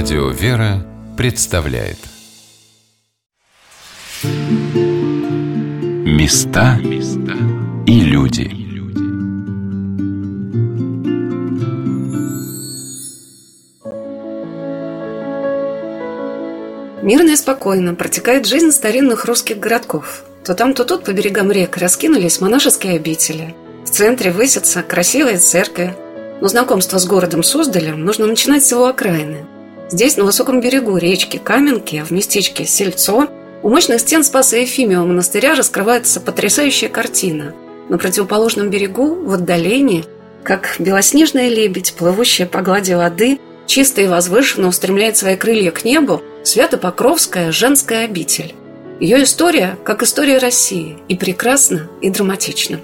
[0.00, 1.98] Радио «Вера» представляет
[6.04, 6.78] Места
[7.84, 8.44] и люди
[17.02, 20.22] Мирно и спокойно протекает жизнь старинных русских городков.
[20.44, 23.56] То там, то тут по берегам рек раскинулись монашеские обители.
[23.84, 25.96] В центре высятся красивые церкви,
[26.40, 29.44] но знакомство с городом Суздалем нужно начинать с его окраины.
[29.90, 33.28] Здесь, на высоком берегу речки Каменки, в местечке Сельцо,
[33.62, 37.54] у мощных стен Спаса Ефимиева монастыря раскрывается потрясающая картина.
[37.88, 40.04] На противоположном берегу, в отдалении,
[40.44, 46.22] как белоснежная лебедь, плывущая по глади воды, чисто и возвышенно устремляет свои крылья к небу
[46.44, 48.54] Свято-Покровская женская обитель.
[49.00, 52.80] Ее история, как история России, и прекрасна, и драматична.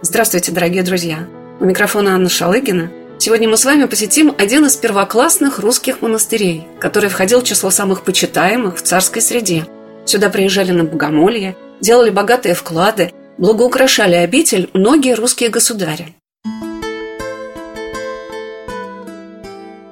[0.00, 1.26] Здравствуйте, дорогие друзья!
[1.60, 2.92] У микрофона Анна Шалыгина.
[3.20, 8.04] Сегодня мы с вами посетим один из первоклассных русских монастырей, который входил в число самых
[8.04, 9.66] почитаемых в царской среде.
[10.04, 16.14] Сюда приезжали на богомолье, делали богатые вклады, благоукрашали обитель многие русские государи.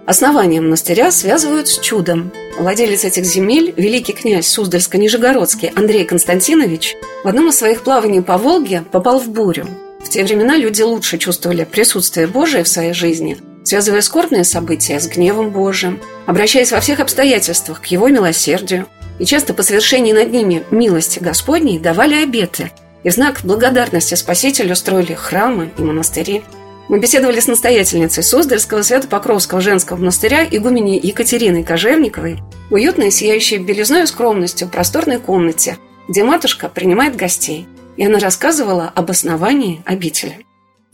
[0.06, 2.30] Основание монастыря связывают с чудом.
[2.56, 8.84] Владелец этих земель, великий князь Суздальско-Нижегородский Андрей Константинович, в одном из своих плаваний по Волге
[8.92, 9.66] попал в бурю–
[10.06, 15.08] в те времена люди лучше чувствовали присутствие Божие в своей жизни, связывая скорбные события с
[15.08, 18.86] гневом Божиим, обращаясь во всех обстоятельствах к Его милосердию,
[19.18, 22.70] и часто по совершении над ними милости Господней давали обеты,
[23.02, 26.44] и в знак благодарности Спасителю строили храмы и монастыри.
[26.88, 32.38] Мы беседовали с настоятельницей Суздальского Свято-Покровского женского монастыря игуменей Екатериной Кожевниковой
[32.70, 38.88] в уютной, сияющей белизной и скромностью просторной комнате, где матушка принимает гостей– и она рассказывала
[38.94, 40.45] об основании обители.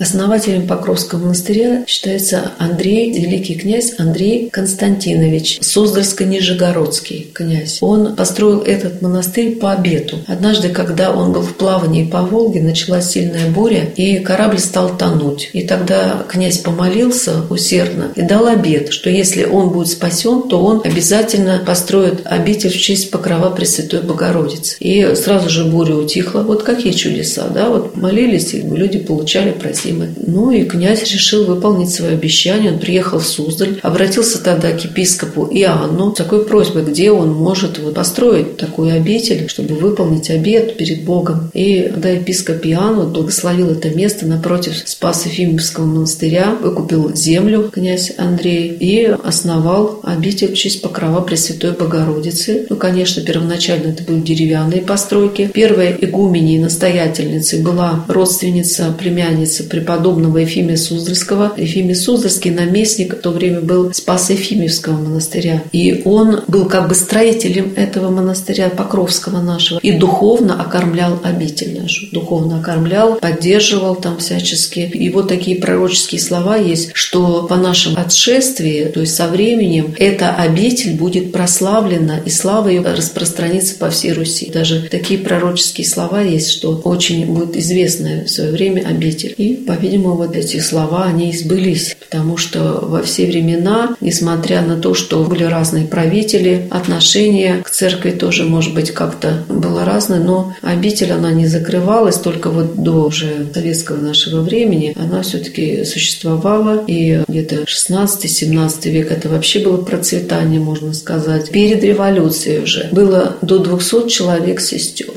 [0.02, 7.78] Основателем Покровского монастыря считается Андрей, великий князь Андрей Константинович, Суздальско-Нижегородский князь.
[7.80, 10.18] Он построил этот монастырь по обету.
[10.26, 15.50] Однажды, когда он был в плавании по Волге, началась сильная буря, и корабль стал тонуть.
[15.52, 20.82] И тогда князь помолился усердно и дал обет, что если он будет спасен, то он
[20.84, 24.78] обязательно построит обитель в честь покрова Пресвятой Богородицы.
[24.80, 26.40] И сразу же буря утихла.
[26.40, 27.68] Вот какие чудеса, да?
[27.68, 30.08] Вот молились, и люди получали просить Максима.
[30.26, 32.72] Ну и князь решил выполнить свое обещание.
[32.72, 37.78] Он приехал в Суздаль, обратился тогда к епископу Иоанну с такой просьбой, где он может
[37.78, 41.50] вот построить такую обитель, чтобы выполнить обет перед Богом.
[41.54, 48.12] И когда епископ Иоанн вот благословил это место напротив Спаса Ефимовского монастыря, выкупил землю князь
[48.16, 52.66] Андрей и основал обитель в честь покрова Пресвятой Богородицы.
[52.68, 55.50] Ну, конечно, первоначально это были деревянные постройки.
[55.52, 61.54] Первая игуменей настоятельницей была родственница, племянница преподобного Ефимия Суздальского.
[61.56, 65.62] Ефимий Суздальский наместник в то время был Спас Ефимьевского монастыря.
[65.72, 72.06] И он был как бы строителем этого монастыря Покровского нашего и духовно окормлял обитель нашу.
[72.12, 74.80] Духовно окормлял, поддерживал там всячески.
[74.80, 80.34] И вот такие пророческие слова есть, что по нашему отшествии, то есть со временем, эта
[80.34, 84.50] обитель будет прославлена, и слава ее распространится по всей Руси.
[84.52, 89.34] Даже такие пророческие слова есть, что очень будет известная в свое время обитель.
[89.38, 94.94] И по-видимому, вот эти слова, они избылись, потому что во все времена, несмотря на то,
[94.94, 101.12] что были разные правители, отношение к церкви тоже, может быть, как-то было разное, но обитель,
[101.12, 107.64] она не закрывалась, только вот до уже советского нашего времени она все-таки существовала, и где-то
[107.64, 111.50] 16-17 век это вообще было процветание, можно сказать.
[111.50, 115.12] Перед революцией уже было до 200 человек сестер.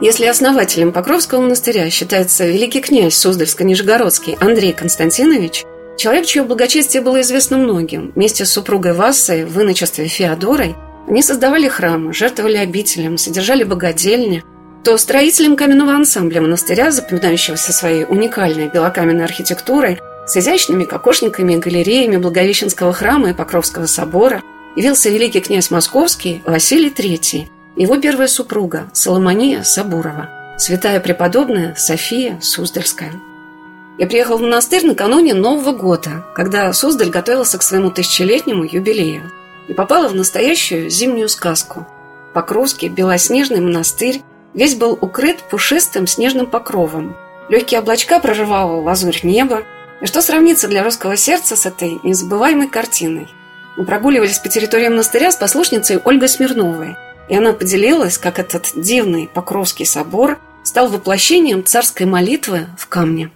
[0.00, 5.64] Если основателем Покровского монастыря считается великий князь Суздальско-Нижегородский Андрей Константинович,
[5.98, 10.74] человек, чье благочестие было известно многим, вместе с супругой Вассой в иночестве Феодорой,
[11.06, 14.42] они создавали храмы, жертвовали обителям, содержали богадельни,
[14.84, 22.16] то строителем каменного ансамбля монастыря, запоминающегося своей уникальной белокаменной архитектурой, с изящными кокошниками и галереями
[22.16, 24.42] Благовещенского храма и Покровского собора,
[24.76, 30.28] явился великий князь Московский Василий III– его первая супруга Соломония Сабурова,
[30.58, 33.12] святая преподобная София Суздальская.
[33.96, 39.30] Я приехал в монастырь накануне Нового года, когда Суздаль готовился к своему тысячелетнему юбилею
[39.68, 41.86] и попала в настоящую зимнюю сказку.
[42.32, 47.16] Покровский белоснежный монастырь весь был укрыт пушистым снежным покровом.
[47.48, 49.62] Легкие облачка прорывало лазурь неба.
[50.00, 53.28] И что сравнится для русского сердца с этой незабываемой картиной?
[53.76, 56.96] Мы прогуливались по территории монастыря с послушницей Ольгой Смирновой–
[57.28, 63.30] и она поделилась, как этот дивный Покровский собор стал воплощением царской молитвы в камне.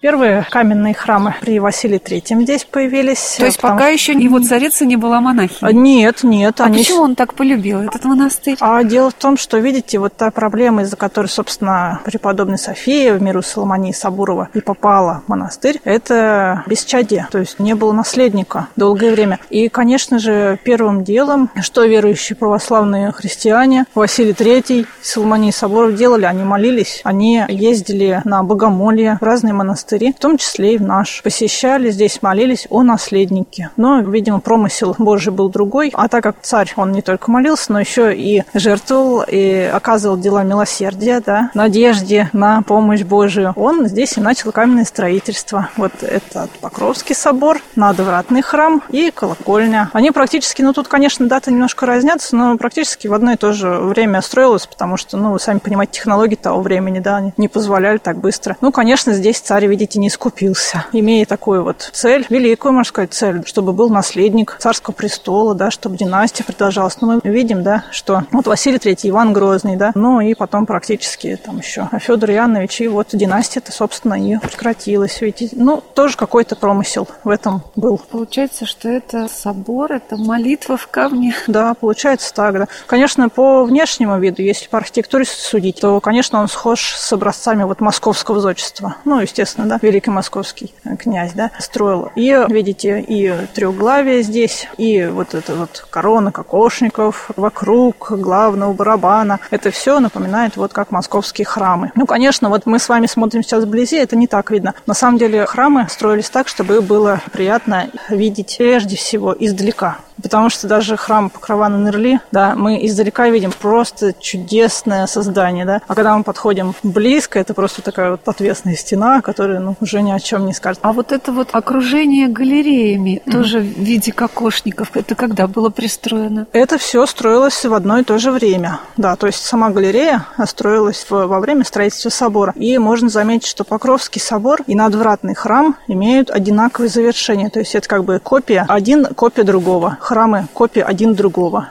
[0.00, 3.34] Первые каменные храмы при Василии Третьем здесь появились.
[3.36, 5.72] То есть пока еще его царица не была монахиней?
[5.72, 6.60] Нет, нет.
[6.60, 6.78] А они...
[6.78, 8.56] почему он так полюбил этот монастырь?
[8.60, 13.20] А дело в том, что, видите, вот та проблема, из-за которой, собственно, преподобная София в
[13.20, 19.10] миру Соломонии Сабурова и попала в монастырь, это бесчадие, то есть не было наследника долгое
[19.10, 19.40] время.
[19.50, 26.44] И, конечно же, первым делом, что верующие православные христиане, Василий Третий, Соломоний Сабуров делали, они
[26.44, 31.22] молились, они ездили на богомолье в разные монастыри, монастыри, в том числе и в наш.
[31.22, 33.70] Посещали здесь, молились о наследнике.
[33.76, 35.90] Но, видимо, промысел Божий был другой.
[35.94, 40.42] А так как царь, он не только молился, но еще и жертвовал, и оказывал дела
[40.44, 45.68] милосердия, да, надежде на помощь Божию, он здесь и начал каменное строительство.
[45.76, 49.90] Вот это Покровский собор, надвратный храм и колокольня.
[49.92, 53.68] Они практически, ну тут, конечно, даты немножко разнятся, но практически в одно и то же
[53.68, 57.98] время строилось, потому что, ну, вы сами понимаете, технологии того времени, да, они не позволяли
[57.98, 58.56] так быстро.
[58.60, 63.42] Ну, конечно, здесь царь, видите, не скупился, имея такую вот цель, великую, можно сказать, цель,
[63.46, 67.00] чтобы был наследник царского престола, да, чтобы династия продолжалась.
[67.00, 71.36] Но мы видим, да, что вот Василий III, Иван Грозный, да, ну и потом практически
[71.42, 75.20] там еще Федор Янович, и вот династия-то, собственно, и прекратилась.
[75.20, 77.98] Ведь, ну, тоже какой-то промысел в этом был.
[78.10, 81.36] Получается, что это собор, это молитва в камне.
[81.46, 82.68] Да, получается так, да.
[82.86, 87.80] Конечно, по внешнему виду, если по архитектуре судить, то, конечно, он схож с образцами вот
[87.80, 88.96] московского зодчества.
[89.04, 92.10] Ну, естественно, да, великий московский князь, да, строил.
[92.14, 99.40] И, видите, и трехглавие здесь, и вот эта вот корона кокошников вокруг главного барабана.
[99.50, 101.92] Это все напоминает вот как московские храмы.
[101.94, 104.74] Ну, конечно, вот мы с вами смотрим сейчас вблизи, это не так видно.
[104.86, 109.98] На самом деле храмы строились так, чтобы было приятно видеть прежде всего издалека.
[110.22, 115.80] Потому что даже храм Покрова на Нерли, да, мы издалека видим просто чудесное создание, да.
[115.86, 120.10] А когда мы подходим близко, это просто такая вот отвесная стена, которая, ну, уже ни
[120.10, 120.80] о чем не скажет.
[120.82, 123.32] А вот это вот окружение галереями, mm-hmm.
[123.32, 126.46] тоже в виде кокошников, это когда было пристроено?
[126.52, 129.16] Это все строилось в одно и то же время, да.
[129.16, 132.52] То есть сама галерея строилась во время строительства собора.
[132.56, 137.50] И можно заметить, что Покровский собор и надвратный храм имеют одинаковые завершения.
[137.50, 141.68] То есть это как бы копия, один копия другого храмы копии один другого.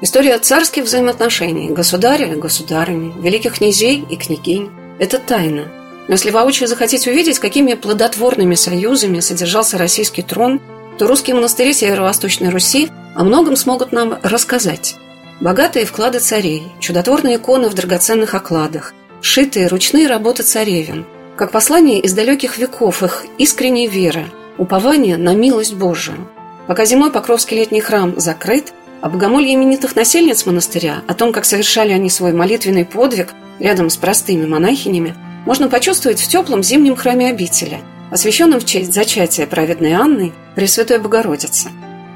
[0.00, 5.64] История царских взаимоотношений государя государыни, великих князей и княгинь– это тайна.
[6.08, 10.58] Но если воочию захотите увидеть, какими плодотворными союзами содержался российский трон,
[10.96, 14.96] то русские монастыри Северо-Восточной Руси о многом смогут нам рассказать.
[15.42, 21.04] Богатые вклады царей, чудотворные иконы в драгоценных окладах, шитые ручные работы царевин,
[21.36, 24.24] как послание из далеких веков их искренней веры–
[24.58, 26.28] упование на милость Божию.
[26.66, 31.92] Пока зимой Покровский летний храм закрыт, о богомолье именитых насельниц монастыря, о том, как совершали
[31.92, 35.14] они свой молитвенный подвиг рядом с простыми монахинями,
[35.44, 37.78] можно почувствовать в теплом зимнем храме обители,
[38.10, 41.68] освященном в честь зачатия праведной Анны Пресвятой Богородицы.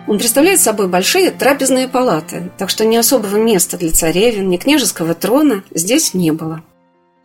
[0.08, 5.14] Он представляет собой большие трапезные палаты, так что ни особого места для царевин, ни княжеского
[5.14, 6.62] трона здесь не было.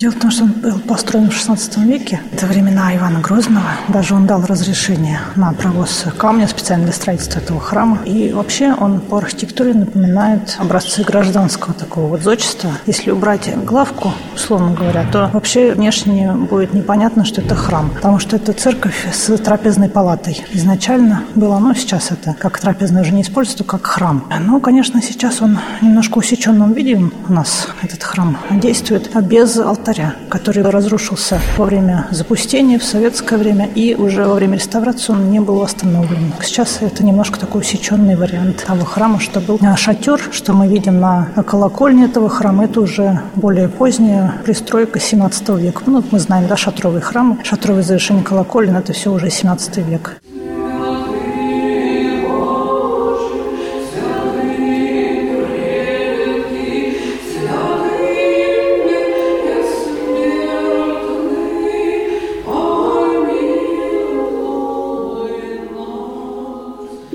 [0.05, 2.21] Дело в том, что он был построен в XVI веке.
[2.31, 3.65] Это времена Ивана Грозного.
[3.87, 7.97] Даже он дал разрешение на провоз камня специально для строительства этого храма.
[8.05, 12.69] И вообще он по архитектуре напоминает образцы гражданского такого вот зодчества.
[12.85, 17.89] Если убрать главку, условно говоря, то вообще внешне будет непонятно, что это храм.
[17.89, 20.45] Потому что это церковь с трапезной палатой.
[20.51, 24.23] Изначально было, но сейчас это как трапезная уже не используется, как храм.
[24.39, 26.95] Но, конечно, сейчас он немножко усеченном виде
[27.27, 33.37] у нас, этот храм, действует без алтаря алтаря, который разрушился во время запустения в советское
[33.37, 36.33] время, и уже во время реставрации он не был восстановлен.
[36.43, 41.27] Сейчас это немножко такой усеченный вариант того храма, что был шатер, что мы видим на
[41.47, 45.81] колокольне этого храма, это уже более поздняя пристройка 17 века.
[45.85, 50.17] Ну, мы знаем, да, шатровые храмы, шатровые завершения колоколен, это все уже 17 век.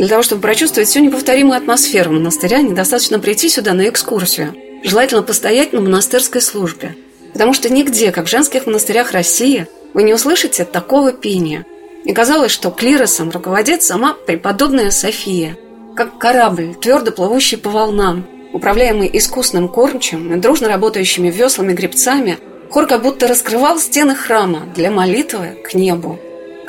[0.00, 4.54] Для того, чтобы прочувствовать всю неповторимую атмосферу монастыря, недостаточно прийти сюда на экскурсию.
[4.82, 6.96] Желательно постоять на монастырской службе.
[7.34, 11.66] Потому что нигде, как в женских монастырях России, вы не услышите такого пения.
[12.06, 15.58] И казалось, что клиросом руководит сама преподобная София,
[15.94, 22.38] как корабль, твердо плывущий по волнам, управляемый искусным кормчим и дружно работающими веслами гребцами,
[22.70, 26.18] хор как будто раскрывал стены храма для молитвы к небу.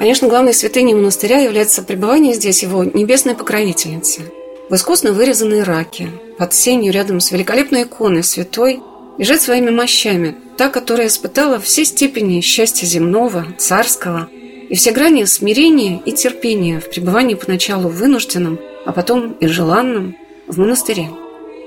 [0.02, 4.32] Конечно, главной святыней монастыря является пребывание здесь его небесной покровительницы.
[4.68, 8.82] В искусно вырезанной раке, под сенью рядом с великолепной иконой святой,
[9.20, 14.28] жить своими мощами, та, которая испытала все степени счастья земного, царского
[14.70, 20.16] и все грани смирения и терпения в пребывании поначалу вынужденном, а потом и желанном
[20.48, 21.12] в монастыре.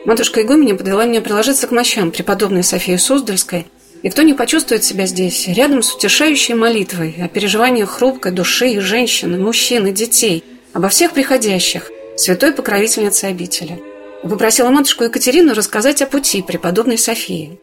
[0.07, 3.67] Матушка Игуменя подвела меня приложиться к мощам преподобной Софии Суздальской,
[4.05, 8.79] и кто не почувствует себя здесь, рядом с утешающей молитвой о переживаниях хрупкой души и
[8.79, 10.45] женщин, и мужчин, и детей,
[10.75, 13.83] обо всех приходящих, святой покровительницы обители.
[14.23, 17.59] Попросила матушку Екатерину рассказать о пути преподобной Софии.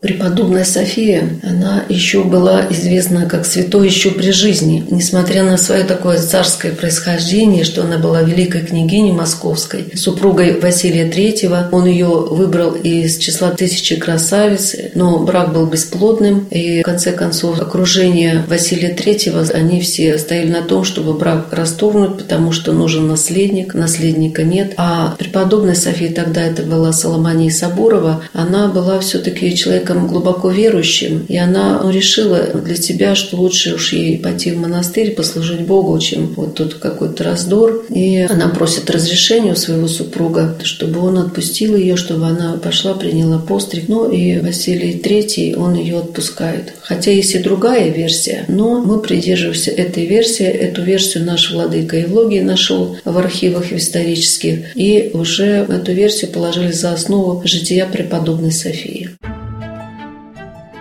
[0.00, 4.82] Преподобная София, она еще была известна как святой еще при жизни.
[4.90, 11.68] Несмотря на свое такое царское происхождение, что она была великой княгиней московской, супругой Василия III,
[11.70, 17.60] он ее выбрал из числа тысячи красавиц, но брак был бесплодным, и в конце концов
[17.60, 23.74] окружение Василия III, они все стояли на том, чтобы брак расторгнуть, потому что нужен наследник,
[23.74, 24.72] наследника нет.
[24.78, 31.24] А преподобная София тогда это была Соломония Соборова, она была все-таки человеком человеком глубоко верующим,
[31.28, 36.34] и она решила для себя, что лучше уж ей пойти в монастырь, послужить Богу, чем
[36.36, 37.84] вот тут какой-то раздор.
[37.90, 43.38] И она просит разрешения у своего супруга, чтобы он отпустил ее, чтобы она пошла, приняла
[43.38, 43.88] постриг.
[43.88, 46.72] Ну и Василий Третий, он ее отпускает.
[46.82, 50.46] Хотя есть и другая версия, но мы придерживаемся этой версии.
[50.46, 56.92] Эту версию наш владыка Евлогий нашел в архивах исторических, и уже эту версию положили за
[56.92, 59.10] основу жития преподобной Софии.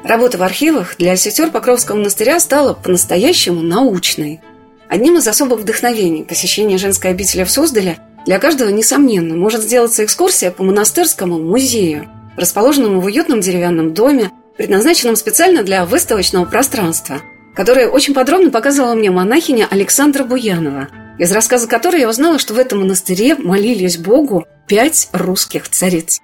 [0.09, 4.41] Работа в архивах для сестер Покровского монастыря стала по-настоящему научной.
[4.87, 10.49] Одним из особых вдохновений посещения женской обители в Суздале для каждого, несомненно, может сделаться экскурсия
[10.49, 17.21] по монастырскому музею, расположенному в уютном деревянном доме, предназначенном специально для выставочного пространства,
[17.55, 20.87] которое очень подробно показывала мне монахиня Александра Буянова,
[21.19, 26.19] из рассказа которой я узнала, что в этом монастыре молились Богу пять русских цариц.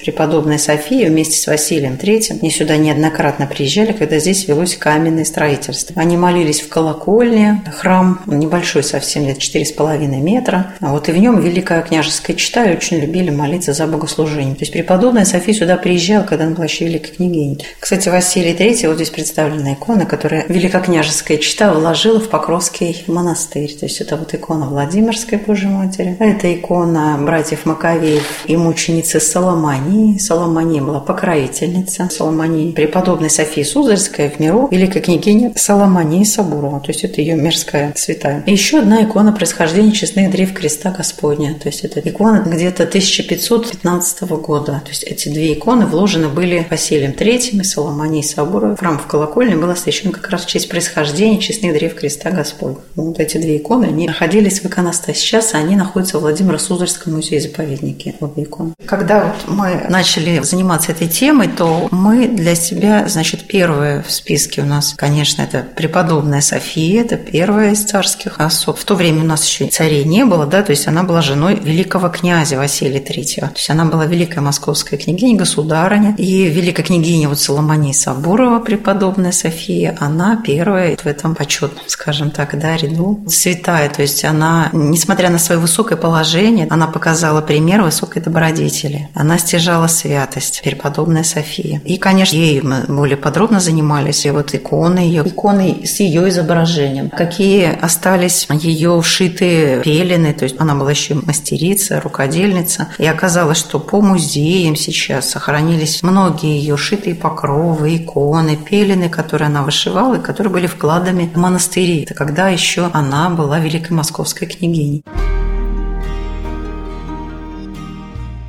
[0.00, 6.00] Преподобная София вместе с Василием III не сюда неоднократно приезжали, когда здесь велось каменное строительство.
[6.00, 10.74] Они молились в колокольне, храм небольшой совсем, лет 4,5 метра.
[10.80, 14.54] А вот и в нем Великая княжеская чита и очень любили молиться за богослужение.
[14.54, 17.58] То есть преподобная София сюда приезжала, когда она была еще Великой княгиней.
[17.78, 23.72] Кстати, Василий III, вот здесь представлена икона, которая Великокняжеская чита вложила в Покровский монастырь.
[23.74, 26.16] То есть это вот икона Владимирской Божьей Матери.
[26.18, 30.18] Это икона братьев Маковеев и мученицы Соломани Соломонии.
[30.18, 32.72] Соломония была покровительница Соломонии.
[32.72, 36.80] Преподобная София Суздальская в миру, великая княгиня Соломонии Сабурова.
[36.80, 38.42] То есть это ее мирская святая.
[38.46, 41.54] И еще одна икона происхождения честных древ креста Господня.
[41.54, 44.80] То есть это икона где-то 1515 года.
[44.84, 48.76] То есть эти две иконы вложены были Василием III и Соломонией Сабуровой.
[48.76, 52.78] Храм в колокольне был освящен как раз в честь происхождения честных древ креста Господня.
[52.94, 55.20] Вот эти две иконы, они находились в иконостасе.
[55.20, 58.14] Сейчас они находятся в Владимиро-Суздальском музее-заповеднике.
[58.20, 58.74] Обе иконы.
[58.86, 64.62] Когда вот мы начали заниматься этой темой, то мы для себя, значит, первое в списке
[64.62, 68.78] у нас, конечно, это преподобная София, это первая из царских особ.
[68.78, 71.58] В то время у нас еще царей не было, да, то есть она была женой
[71.62, 73.40] великого князя Василия III.
[73.40, 76.14] То есть она была великая московская княгиня, государыня.
[76.18, 82.58] И великая княгиня вот Соломония Соборова, преподобная София, она первая в этом почетном, скажем так,
[82.58, 83.88] да, ряду святая.
[83.88, 89.08] То есть она, несмотря на свое высокое положение, она показала пример высокой добродетели.
[89.14, 91.82] Она стяжала выражала святость, преподобная София.
[91.84, 97.10] И, конечно, ей мы более подробно занимались, и вот иконы ее, иконы с ее изображением,
[97.10, 103.78] какие остались ее вшитые пелены, то есть она была еще мастерица, рукодельница, и оказалось, что
[103.78, 110.52] по музеям сейчас сохранились многие ее шитые покровы, иконы, пелены, которые она вышивала, и которые
[110.52, 112.04] были вкладами в монастыри.
[112.04, 115.04] Это когда еще она была великой московской княгиней.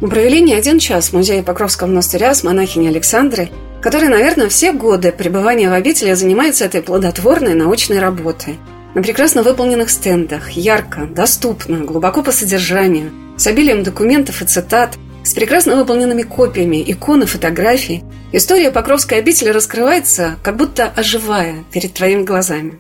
[0.02, 3.52] Мы провели не один час в музее Покровского монастыря с монахиней Александрой,
[3.84, 8.58] которая, наверное, все годы пребывания в обители занимается этой плодотворной научной работой.
[8.96, 15.34] На прекрасно выполненных стендах, ярко, доступно, глубоко по содержанию, с обилием документов и цитат, с
[15.34, 22.24] прекрасно выполненными копиями икон и фотографий, история Покровской обители раскрывается, как будто оживая перед твоими
[22.24, 22.80] глазами.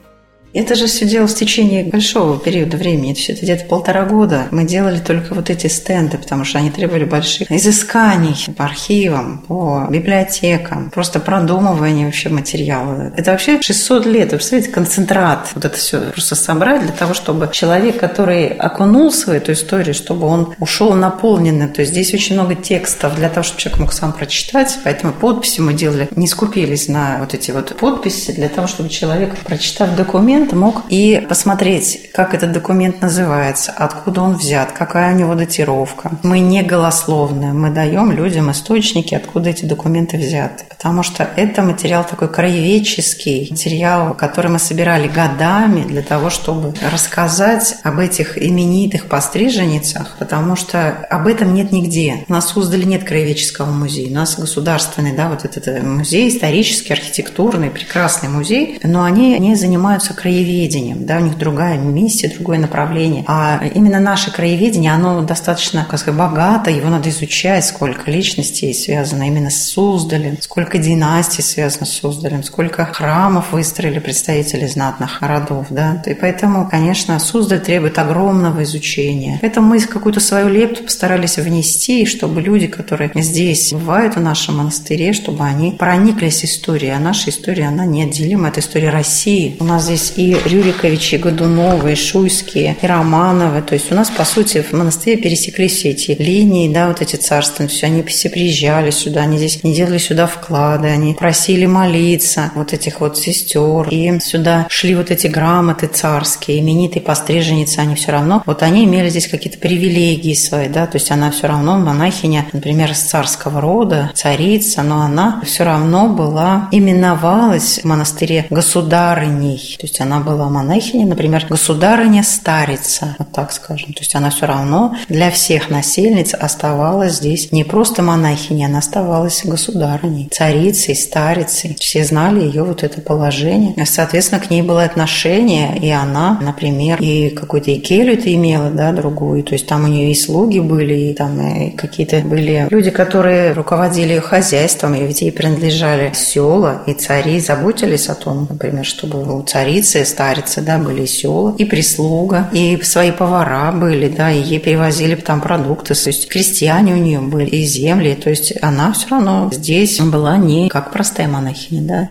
[0.53, 3.13] Это же все дело в течение большого периода времени.
[3.13, 4.47] Все это где-то полтора года.
[4.51, 9.87] Мы делали только вот эти стенды, потому что они требовали больших изысканий по архивам, по
[9.89, 13.13] библиотекам, просто продумывания вообще материала.
[13.15, 14.31] Это вообще 600 лет.
[14.31, 15.49] Вы представляете, концентрат.
[15.55, 20.27] Вот это все просто собрать для того, чтобы человек, который окунулся в эту историю, чтобы
[20.27, 21.67] он ушел наполненный.
[21.67, 24.79] То есть здесь очень много текстов для того, чтобы человек мог сам прочитать.
[24.83, 29.37] Поэтому подписи мы делали, не скупились на вот эти вот подписи для того, чтобы человек,
[29.37, 35.17] прочитав документ, документ, мог и посмотреть, как этот документ называется, откуда он взят, какая у
[35.17, 36.11] него датировка.
[36.23, 40.65] Мы не голословные, мы даем людям источники, откуда эти документы взяты.
[40.69, 47.75] Потому что это материал такой краеведческий, материал, который мы собирали годами для того, чтобы рассказать
[47.83, 52.25] об этих именитых постриженницах, потому что об этом нет нигде.
[52.27, 56.93] У нас в Суздале нет краеведческого музея, у нас государственный, да, вот этот музей, исторический,
[56.93, 63.23] архитектурный, прекрасный музей, но они не занимаются краеведением, да, у них другая миссия, другое направление.
[63.27, 69.27] А именно наше краеведение, оно достаточно, как сказать, богато, его надо изучать, сколько личностей связано
[69.27, 76.01] именно с Суздалем, сколько династий связано с Суздалем, сколько храмов выстроили представители знатных родов, да.
[76.05, 79.37] И поэтому, конечно, Суздаль требует огромного изучения.
[79.41, 85.11] Поэтому мы какую-то свою лепту постарались внести, чтобы люди, которые здесь бывают в нашем монастыре,
[85.11, 86.91] чтобы они прониклись историей.
[86.91, 88.47] А наша история, она неотделима.
[88.47, 89.57] Это история России.
[89.59, 93.61] У нас здесь и Рюриковичи, и Годуновы, и Шуйские, и Романовы.
[93.61, 97.15] То есть у нас, по сути, в монастыре пересеклись все эти линии, да, вот эти
[97.15, 97.67] царства.
[97.67, 102.73] Все, они все приезжали сюда, они здесь не делали сюда вклады, они просили молиться вот
[102.73, 103.87] этих вот сестер.
[103.89, 109.09] И сюда шли вот эти грамоты царские, именитые постриженницы, они все равно, вот они имели
[109.09, 114.11] здесь какие-то привилегии свои, да, то есть она все равно монахиня, например, с царского рода,
[114.13, 121.05] царица, но она все равно была, именовалась в монастыре государыней, то есть она была монахиня,
[121.05, 127.51] например, государыня-старица, вот так скажем, то есть она все равно для всех насельниц оставалась здесь
[127.51, 134.41] не просто монахиней, она оставалась государыней, царицей, старицей, все знали ее вот это положение, соответственно,
[134.41, 139.43] к ней было отношение, и она, например, и какой-то и келью это имела, да, другую,
[139.43, 143.53] то есть там у нее и слуги были, и там и какие-то были люди, которые
[143.53, 149.37] руководили ее хозяйством, и ведь ей принадлежали села, и цари заботились о том, например, чтобы
[149.37, 154.59] у царицы, старицы, да, были села, и прислуга, и свои повара были, да, и ей
[154.59, 159.09] привозили там продукты, то есть крестьяне у нее были, и земли, то есть она все
[159.09, 162.09] равно здесь была не как простая монахиня, да.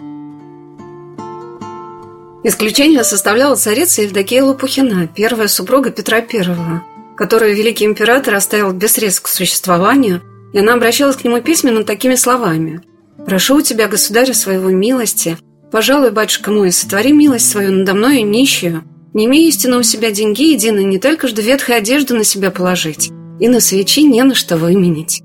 [2.43, 6.81] Исключение составляла царица Евдокия Лопухина, первая супруга Петра I,
[7.17, 10.23] которую великий император оставил без средств к существованию,
[10.55, 12.81] и она обращалась к нему письменно такими словами.
[13.27, 15.37] «Прошу у тебя, государя, своего милости,
[15.71, 20.53] пожалуй, батюшка мой, сотвори милость свою надо мною нищую, не имея истинно у себя деньги
[20.53, 24.57] единые, не только жду ветхой одежды на себя положить, и на свечи не на что
[24.57, 25.23] выменить».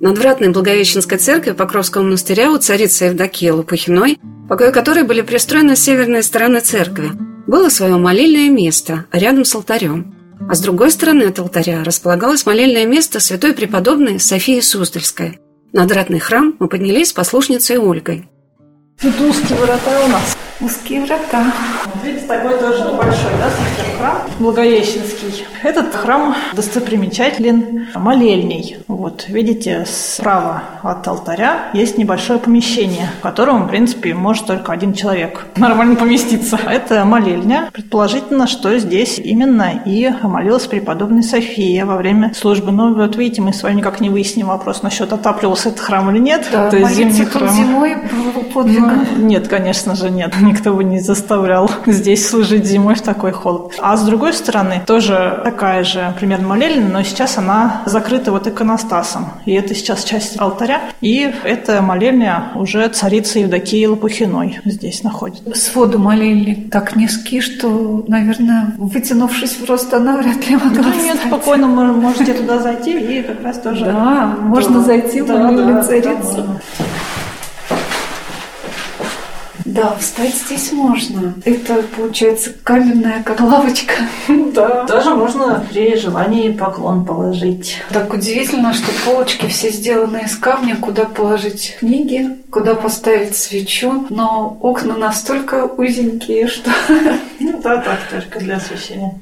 [0.00, 6.22] Надвратной Благовещенской церкви Покровского монастыря у царицы Евдокии Лопухиной, покои которой были пристроены с северной
[6.22, 7.10] стороны церкви,
[7.48, 10.14] было свое молильное место рядом с алтарем.
[10.48, 15.40] А с другой стороны от алтаря располагалось молельное место святой преподобной Софии Суздальской.
[15.72, 18.28] На Надратный храм мы поднялись с послушницей Ольгой.
[19.00, 20.47] Тут узкие врата у нас.
[20.60, 21.52] Узкие врата.
[22.02, 25.46] Видите, такой тоже небольшой, да, совсем храм Благовещенский.
[25.62, 28.78] Этот храм достопримечателен молельней.
[28.88, 34.94] Вот, видите, справа от алтаря есть небольшое помещение, в котором, в принципе, может только один
[34.94, 36.58] человек нормально поместиться.
[36.68, 37.68] Это молельня.
[37.72, 42.72] Предположительно, что здесь именно и молилась преподобная София во время службы.
[42.72, 46.18] Но вот видите, мы с вами никак не выясним вопрос насчет отапливался этот храм или
[46.18, 46.48] нет.
[46.50, 47.48] Да, То есть зимний храм.
[47.48, 49.06] зимой было подвигом.
[49.16, 50.34] Ну, Нет, конечно же, нет.
[50.48, 53.74] Никто бы не заставлял здесь служить зимой в такой холод.
[53.80, 59.26] А с другой стороны, тоже такая же примерно молельня, но сейчас она закрыта вот иконостасом.
[59.44, 60.80] И это сейчас часть алтаря.
[61.02, 65.54] И эта молельня уже царицы Евдокии Лопухиной здесь находится.
[65.54, 71.26] Своды молили так низкие, что, наверное, вытянувшись просто, она вряд ли могла Да нет, встать.
[71.26, 73.84] спокойно можете туда зайти и как раз тоже...
[73.84, 76.44] Да, можно зайти в молельню царицы.
[79.78, 81.34] Да, встать здесь можно.
[81.44, 83.94] Это, получается, каменная, как лавочка.
[84.52, 87.76] Да, даже можно при желании поклон положить.
[87.90, 94.58] Так удивительно, что полочки все сделаны из камня, куда положить книги, куда поставить свечу, но
[94.60, 96.70] окна настолько узенькие, что...
[97.38, 99.20] Ну да, так, только для освещения.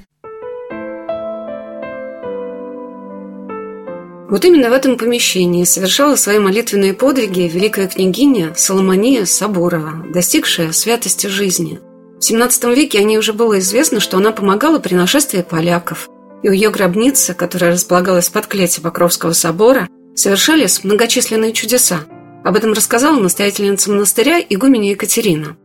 [4.28, 11.28] Вот именно в этом помещении совершала свои молитвенные подвиги великая княгиня Соломония Соборова, достигшая святости
[11.28, 11.78] жизни.
[12.16, 16.08] В XVII веке о ней уже было известно, что она помогала при нашествии поляков,
[16.42, 22.00] и у ее гробницы, которая располагалась под клетью Покровского собора, совершались многочисленные чудеса.
[22.44, 25.56] Об этом рассказала настоятельница монастыря игуменя Екатерина.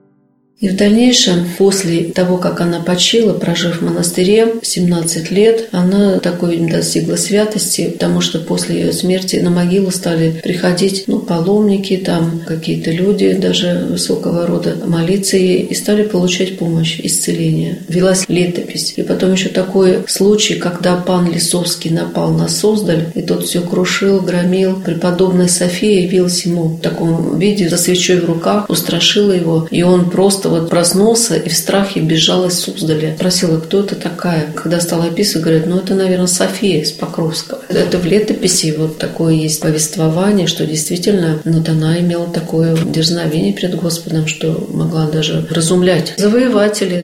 [0.62, 6.58] И в дальнейшем, после того, как она почила, прожив в монастыре 17 лет, она такой
[6.58, 12.92] достигла святости, потому что после ее смерти на могилу стали приходить ну, паломники, там какие-то
[12.92, 17.80] люди даже высокого рода молиться ей и стали получать помощь, исцеление.
[17.88, 18.94] Велась летопись.
[18.98, 24.22] И потом еще такой случай, когда пан Лисовский напал на Создаль, и тот все крушил,
[24.22, 24.80] громил.
[24.80, 30.12] Преподобная София явилась ему в таком виде, за свечой в руках, устрашила его, и он
[30.12, 33.16] просто вот проснулся и в страхе бежал из Суздаля.
[33.16, 34.52] Спросила, кто это такая?
[34.52, 37.62] Когда стала описывать, говорит, ну это, наверное, София из Покровского.
[37.70, 43.76] Это в летописи вот такое есть повествование, что действительно вот она имела такое дерзновение перед
[43.76, 47.04] Господом, что могла даже разумлять завоеватели.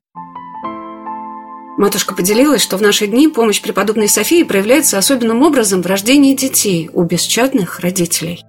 [1.77, 6.89] Матушка поделилась, что в наши дни помощь преподобной Софии проявляется особенным образом в рождении детей
[6.91, 8.43] у бесчадных родителей.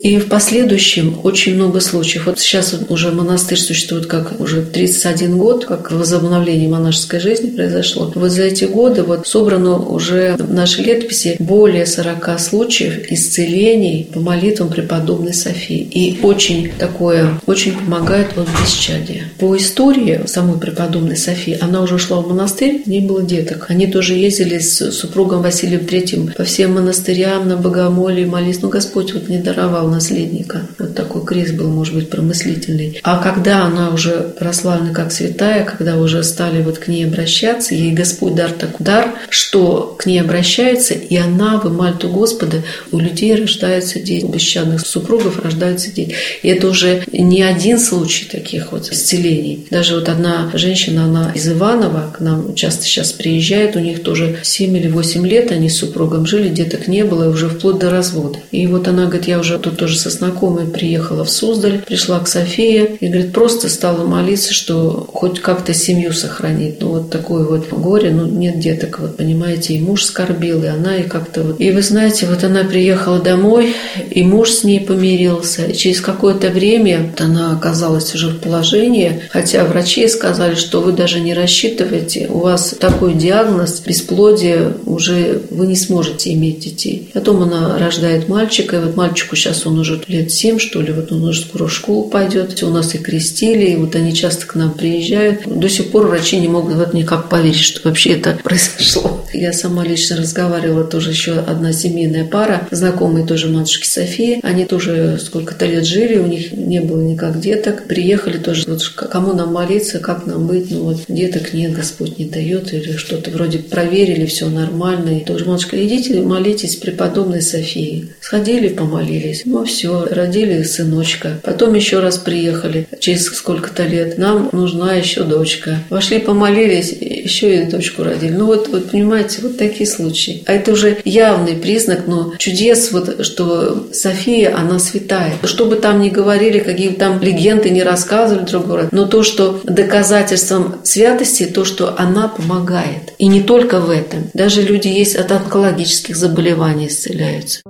[0.00, 2.24] И в последующем очень много случаев.
[2.24, 8.10] Вот сейчас уже монастырь существует как уже 31 год, как возобновление монашеской жизни произошло.
[8.14, 14.20] Вот за эти годы вот собрано уже в нашей летописи более 40 случаев исцелений по
[14.20, 15.82] молитвам преподобной Софии.
[15.82, 19.24] И очень такое, очень помогает вот бесчадие.
[19.38, 23.66] По истории самой преподобной Софии, она уже ушла в монастырь, не было деток.
[23.68, 28.62] Они тоже ездили с супругом Василием Третьим по всем монастырям на богомолие молились.
[28.62, 30.62] Ну, Господь вот не даровал наследника.
[30.78, 33.00] Вот такой крест был, может быть, промыслительный.
[33.02, 37.92] А когда она уже прославлена как святая, когда уже стали вот к ней обращаться, ей
[37.92, 43.34] Господь дар такой дар, что к ней обращается, и она вымалит у Господа, у людей
[43.34, 46.14] рождаются дети, у бесчадных супругов рождаются дети.
[46.42, 49.66] И это уже не один случай таких вот исцелений.
[49.70, 54.38] Даже вот одна женщина, она из Иванова, к нам часто сейчас приезжает, у них тоже
[54.42, 58.38] 7 или 8 лет они с супругом жили, деток не было, уже вплоть до развода.
[58.50, 62.28] И вот она говорит, я уже тут тоже со знакомой приехала в Суздаль, пришла к
[62.28, 66.82] Софии и, говорит, просто стала молиться, что хоть как-то семью сохранить.
[66.82, 70.96] Ну, вот такое вот горе, ну, нет деток, вот, понимаете, и муж скорбил, и она,
[70.96, 71.60] и как-то вот.
[71.62, 73.74] И вы знаете, вот она приехала домой,
[74.10, 79.64] и муж с ней помирился, и через какое-то время она оказалась уже в положении, хотя
[79.64, 85.76] врачи сказали, что вы даже не рассчитываете, у вас такой диагноз, бесплодие, уже вы не
[85.76, 87.08] сможете иметь детей.
[87.14, 91.12] Потом она рождает мальчика, и вот мальчику сейчас он уже лет семь, что ли, вот
[91.12, 92.62] он уже скоро в школу пойдет.
[92.62, 95.46] У нас и крестили, и вот они часто к нам приезжают.
[95.46, 99.24] До сих пор врачи не могут вот никак поверить, что вообще это произошло.
[99.32, 104.40] Я сама лично разговаривала, тоже еще одна семейная пара, знакомые тоже матушки Софии.
[104.42, 107.86] Они тоже сколько-то лет жили, у них не было никак деток.
[107.86, 112.24] Приехали тоже, вот кому нам молиться, как нам быть, ну вот деток нет, Господь не
[112.24, 115.18] дает, или что-то вроде проверили, все нормально.
[115.18, 118.12] И тоже матушка, идите молитесь преподобной Софии.
[118.20, 119.42] Сходили, помолились.
[119.44, 121.40] Ну все, родили сыночка.
[121.42, 124.18] Потом еще раз приехали через сколько-то лет.
[124.18, 125.78] Нам нужна еще дочка.
[125.90, 128.32] Вошли, помолились, еще и дочку родили.
[128.32, 130.42] Ну вот, вот понимаете, вот такие случаи.
[130.46, 135.34] А это уже явный признак, но чудес, вот, что София, она святая.
[135.44, 139.60] Что бы там ни говорили, какие там легенды не рассказывали друг другу, но то, что
[139.64, 143.12] доказательством святости, то, что она помогает.
[143.18, 144.30] И не только в этом.
[144.34, 147.60] Даже люди есть от онкологических заболеваний исцеляются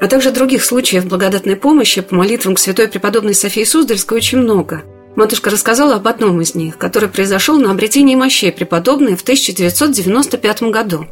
[0.00, 4.82] а также других случаев благодатной помощи по молитвам к святой преподобной Софии Суздальской очень много.
[5.16, 11.06] Матушка рассказала об одном из них, который произошел на обретении мощей преподобной в 1995 году.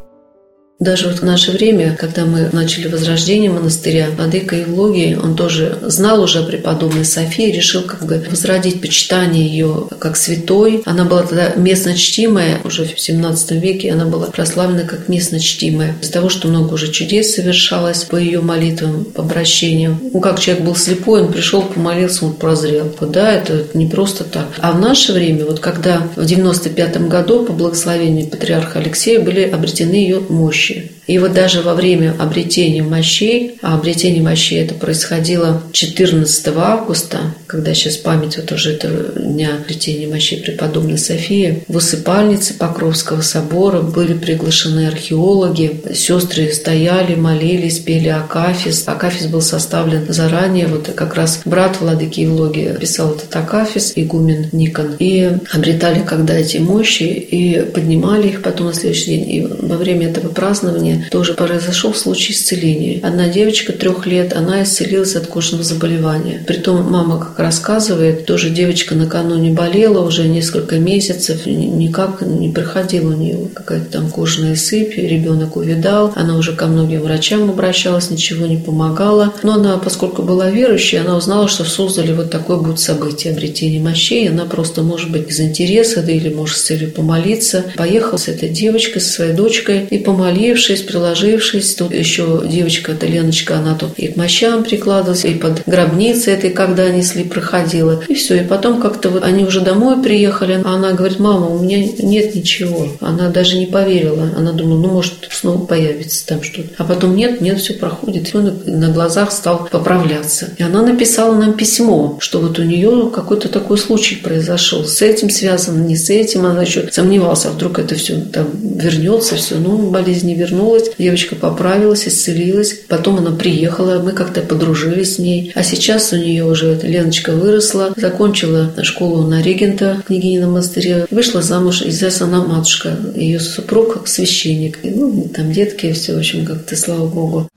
[0.79, 6.21] Даже вот в наше время, когда мы начали возрождение монастыря, Владыка Евлогий, он тоже знал
[6.21, 10.83] уже о преподобной Софии, решил как бы возродить почитание ее как святой.
[10.85, 15.97] Она была тогда местно чтимая, уже в 17 веке она была прославлена как местно чтимая.
[16.03, 19.99] Из-за того, что много уже чудес совершалось по ее молитвам, по обращениям.
[20.13, 22.95] Ну, как человек был слепой, он пришел, помолился, он прозрел.
[23.01, 24.49] Да, это не просто так.
[24.59, 29.95] А в наше время, вот когда в 95 году по благословению патриарха Алексея были обретены
[29.95, 30.96] ее мощи, мощи.
[31.07, 37.75] И вот даже во время обретения мощей, а обретение мощей это происходило 14 августа, когда
[37.75, 44.15] сейчас память вот уже этого дня обретения мощей преподобной Софии, в усыпальнице Покровского собора были
[44.15, 48.85] приглашены археологи, сестры стояли, молились, пели Акафис.
[48.87, 54.97] Акафис был составлен заранее, вот как раз брат владыки Евлогия писал этот Акафис, игумен Никон,
[54.99, 59.31] и обретали когда эти мощи, и поднимали их потом на следующий день.
[59.31, 63.01] И во время этого празднования тоже произошел случай исцеления.
[63.03, 66.43] Одна девочка трех лет, она исцелилась от кожного заболевания.
[66.47, 73.17] Притом мама, как рассказывает, тоже девочка накануне болела уже несколько месяцев, никак не проходила у
[73.17, 78.57] нее какая-то там кожная сыпь, ребенок увидал, она уже ко многим врачам обращалась, ничего не
[78.57, 79.33] помогало.
[79.43, 81.69] Но она, поскольку была верующей, она узнала, что в
[82.17, 84.29] вот такое будет событие обретения мощей.
[84.29, 88.49] Она просто, может быть, из интереса, да или, может, с целью помолиться, поехала с этой
[88.49, 94.09] девочкой, со своей дочкой, и помолившись, приложившись, тут еще девочка, эта Леночка, она тут и
[94.09, 98.03] к мощам прикладывалась, и под гробницей этой, когда несли, проходила.
[98.09, 98.37] И все.
[98.37, 102.35] И потом как-то вот они уже домой приехали, а она говорит, мама, у меня нет
[102.35, 102.89] ничего.
[103.01, 104.31] Она даже не поверила.
[104.37, 106.69] Она думала, ну, может, снова появится там что-то.
[106.79, 108.33] А потом нет, нет, все проходит.
[108.33, 110.51] И он на глазах стал поправляться.
[110.59, 114.85] И она написала нам письмо, что вот у нее какой-то такой случай произошел.
[114.85, 116.47] С этим связано, не с этим.
[116.47, 119.57] Она еще сомневалась, а вдруг это все там вернется, все.
[119.57, 120.76] Ну, болезнь не вернулась.
[120.99, 122.75] Девочка поправилась, исцелилась.
[122.89, 125.53] Потом она приехала, мы как-то подружились с ней.
[125.55, 131.43] А сейчас у нее уже Леночка выросла, закончила школу на регента в княгинином монастыре, вышла
[131.43, 132.97] замуж, и сейчас она матушка.
[133.15, 134.79] Ее супруг священник.
[134.83, 137.49] И, ну, там детки, все, в общем, как-то, слава Богу.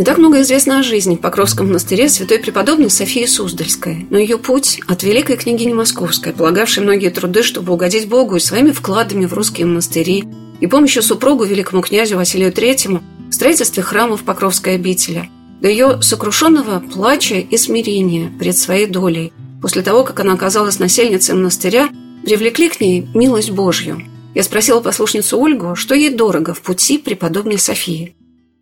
[0.00, 4.38] Не так много известно о жизни в Покровском монастыре святой преподобной Софии Суздальской, но ее
[4.38, 9.34] путь от великой княгини Московской, полагавшей многие труды, чтобы угодить Богу и своими вкладами в
[9.34, 10.24] русские монастыри,
[10.60, 16.80] и помощью супругу великому князю Василию III в строительстве храмов Покровской обители, до ее сокрушенного
[16.80, 21.88] плача и смирения пред своей долей, после того, как она оказалась насельницей монастыря,
[22.24, 24.02] привлекли к ней милость Божью.
[24.34, 28.14] Я спросила послушницу Ольгу, что ей дорого в пути преподобной Софии.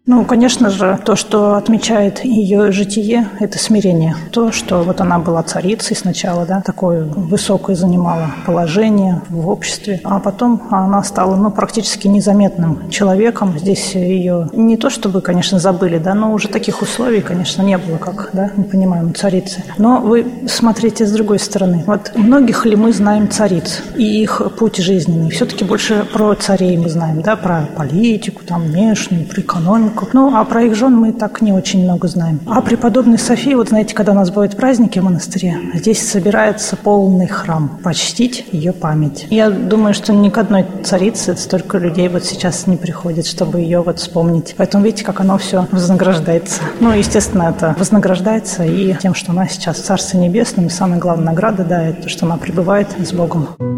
[0.08, 4.16] Ну, конечно же, то, что отмечает ее житие, это смирение.
[4.30, 10.18] То, что вот она была царицей сначала, да, такое высокое занимала положение в обществе, а
[10.18, 13.58] потом она стала, ну, практически незаметным человеком.
[13.58, 17.98] Здесь ее не то чтобы, конечно, забыли, да, но уже таких условий, конечно, не было,
[17.98, 19.62] как, да, мы понимаем, царицы.
[19.76, 21.84] Но вы смотрите с другой стороны.
[21.86, 25.28] Вот многих ли мы знаем цариц и их путь жизненный?
[25.28, 30.14] Все-таки больше про царей мы знаем, да, про политику, там, внешнюю, про экономику, родственников.
[30.14, 32.40] Ну, а про их жен мы так не очень много знаем.
[32.46, 37.26] А преподобной Софии, вот знаете, когда у нас бывают праздники в монастыре, здесь собирается полный
[37.26, 39.26] храм почтить ее память.
[39.30, 43.82] Я думаю, что ни к одной царице столько людей вот сейчас не приходит, чтобы ее
[43.82, 44.54] вот вспомнить.
[44.56, 46.62] Поэтому видите, как оно все вознаграждается.
[46.80, 51.26] Ну, естественно, это вознаграждается и тем, что она сейчас в Царстве Небесном, и самая главная
[51.26, 53.77] награда, да, это что она пребывает с Богом.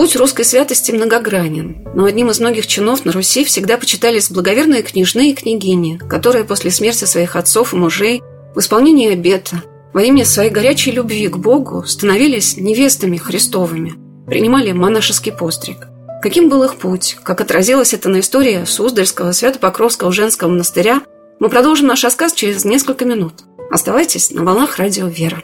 [0.00, 5.28] Путь русской святости многогранен, но одним из многих чинов на Руси всегда почитались благоверные княжны
[5.28, 8.22] и княгини, которые после смерти своих отцов и мужей
[8.54, 13.92] в исполнении обета во имя своей горячей любви к Богу становились невестами Христовыми,
[14.26, 15.88] принимали монашеский постриг.
[16.22, 21.02] Каким был их путь, как отразилось это на истории Суздальского Свято-Покровского женского монастыря,
[21.40, 23.34] мы продолжим наш рассказ через несколько минут.
[23.70, 25.42] Оставайтесь на волнах радио «Вера».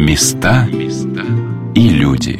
[0.00, 0.68] Места
[1.74, 2.38] и люди.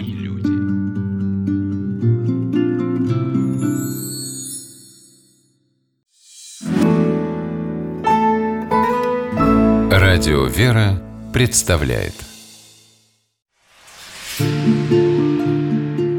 [9.90, 12.14] Радио «Вера» представляет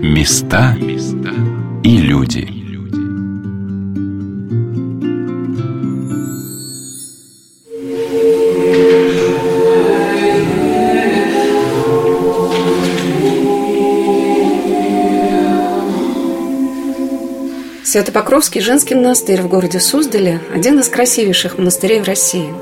[0.02, 0.76] Места
[1.86, 2.59] и люди.
[17.90, 22.54] Свято-Покровский женский монастырь в городе Суздале– один из красивейших монастырей в России.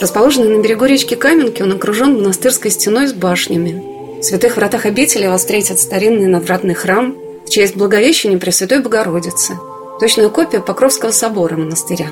[0.00, 3.82] Расположенный на берегу речки Каменки, он окружен монастырской стеной с башнями.
[4.20, 9.54] В святых вратах обители вас встретит старинный надвратный храм в честь Благовещения Пресвятой Богородицы,
[9.98, 12.06] точная копия Покровского собора монастыря.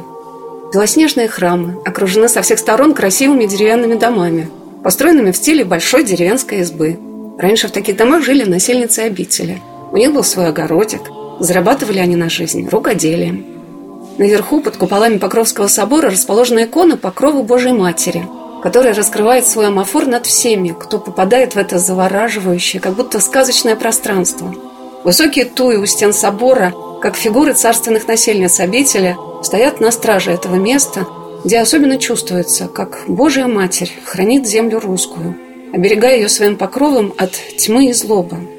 [0.75, 4.51] Белоснежные храмы окружены со всех сторон красивыми деревянными домами,
[4.83, 6.99] построенными в стиле большой деревенской избы.
[7.39, 9.63] Раньше в таких домах жили насельницы обители.
[9.93, 11.03] У них был свой огородик–
[11.41, 13.45] Зарабатывали они на жизнь рукоделием.
[14.19, 18.27] Наверху, под куполами Покровского собора, расположена икона Покрову Божьей Матери,
[18.63, 24.53] которая раскрывает свой амофор над всеми, кто попадает в это завораживающее, как будто сказочное пространство.
[25.05, 31.07] Высокие туи у стен собора, как фигуры царственных насельниц обители, стоят на страже этого места,
[31.45, 35.37] где особенно чувствуется, как Божья Матерь хранит землю русскую,
[35.73, 38.58] оберегая ее своим покровом от тьмы и злобы.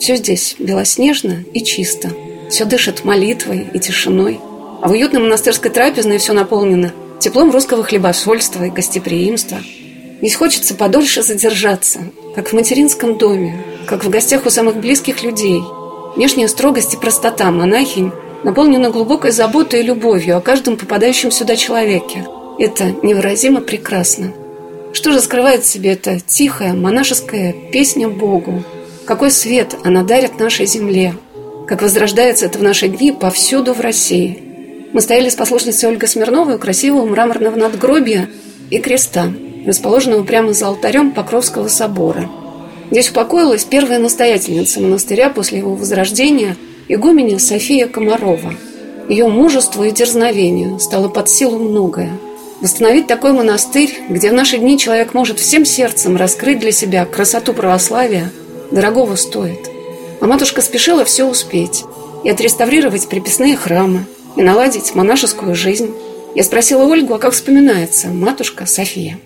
[0.00, 2.08] Все здесь белоснежно и чисто.
[2.48, 4.40] Все дышит молитвой и тишиной.
[4.80, 9.58] А в уютной монастырской трапезной все наполнено теплом русского хлебосольства и гостеприимства.
[10.22, 12.00] Здесь хочется подольше задержаться,
[12.34, 15.60] как в материнском доме, как в гостях у самых близких людей.
[16.16, 18.10] Внешняя строгость и простота монахинь
[18.42, 22.26] наполнена глубокой заботой и любовью о каждом попадающем сюда человеке.
[22.58, 24.32] Это невыразимо прекрасно.
[24.94, 28.64] Что же скрывает в себе эта тихая монашеская песня Богу?
[29.10, 31.16] Какой свет она дарит нашей земле?
[31.66, 34.40] Как возрождается это в наши дни повсюду в России?
[34.92, 38.30] Мы стояли с послушницей Ольгой Смирновой у красивого мраморного надгробия
[38.70, 39.32] и креста,
[39.66, 42.30] расположенного прямо за алтарем Покровского собора.
[42.92, 48.54] Здесь упокоилась первая настоятельница монастыря после его возрождения, игуменя София Комарова.
[49.08, 52.12] Ее мужеству и дерзновению стало под силу многое.
[52.60, 57.54] Восстановить такой монастырь, где в наши дни человек может всем сердцем раскрыть для себя красоту
[57.54, 58.30] православия,
[58.70, 59.70] дорогого стоит.
[60.20, 61.84] А матушка спешила все успеть
[62.24, 64.04] и отреставрировать приписные храмы,
[64.36, 65.94] и наладить монашескую жизнь.
[66.34, 69.18] Я спросила Ольгу, а как вспоминается матушка София?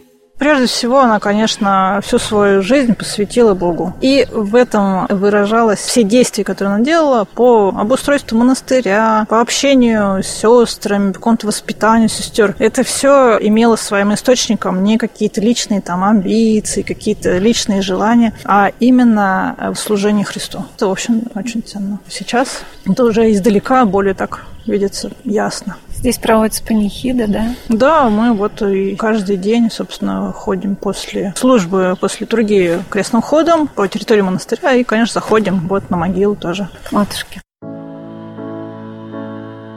[0.44, 3.94] Прежде всего, она, конечно, всю свою жизнь посвятила Богу.
[4.02, 10.26] И в этом выражалось все действия, которые она делала по обустройству монастыря, по общению с
[10.26, 12.54] сестрами, по какому-то воспитанию сестер.
[12.58, 19.56] Это все имело своим источником не какие-то личные там амбиции, какие-то личные желания, а именно
[19.74, 20.66] в служении Христу.
[20.76, 22.00] Это, в общем, очень ценно.
[22.10, 25.76] Сейчас это уже издалека более так видится ясно.
[26.04, 27.54] Здесь проводится панихида, да?
[27.70, 33.88] Да, мы вот и каждый день, собственно, ходим после службы, после литургии крестным ходом по
[33.88, 36.68] территории монастыря и, конечно, заходим вот на могилу тоже.
[36.90, 37.40] Матушки.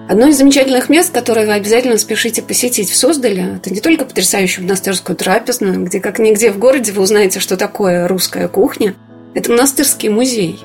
[0.10, 4.66] Одно из замечательных мест, которое вы обязательно спешите посетить в Суздале, это не только потрясающую
[4.66, 8.96] монастырскую трапезную, где как нигде в городе вы узнаете, что такое русская кухня,
[9.34, 10.60] это монастырский музей.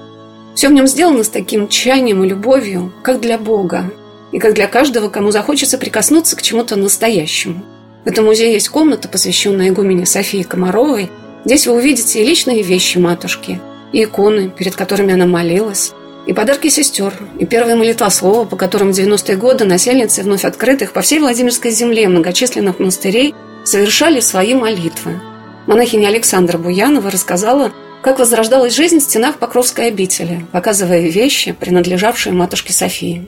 [0.56, 3.92] Все в нем сделано с таким чаянием и любовью, как для Бога,
[4.32, 7.62] и как для каждого, кому захочется прикоснуться к чему-то настоящему.
[8.04, 11.10] В этом музее есть комната, посвященная игумене Софии Комаровой.
[11.44, 13.60] Здесь вы увидите и личные вещи матушки,
[13.92, 15.92] и иконы, перед которыми она молилась,
[16.26, 21.02] и подарки сестер, и первые молитвослова, по которым в 90-е годы насельницы вновь открытых по
[21.02, 25.20] всей Владимирской земле многочисленных монастырей совершали свои молитвы.
[25.66, 32.72] Монахиня Александра Буянова рассказала, как возрождалась жизнь в стенах Покровской обители, показывая вещи, принадлежавшие матушке
[32.72, 33.26] Софии.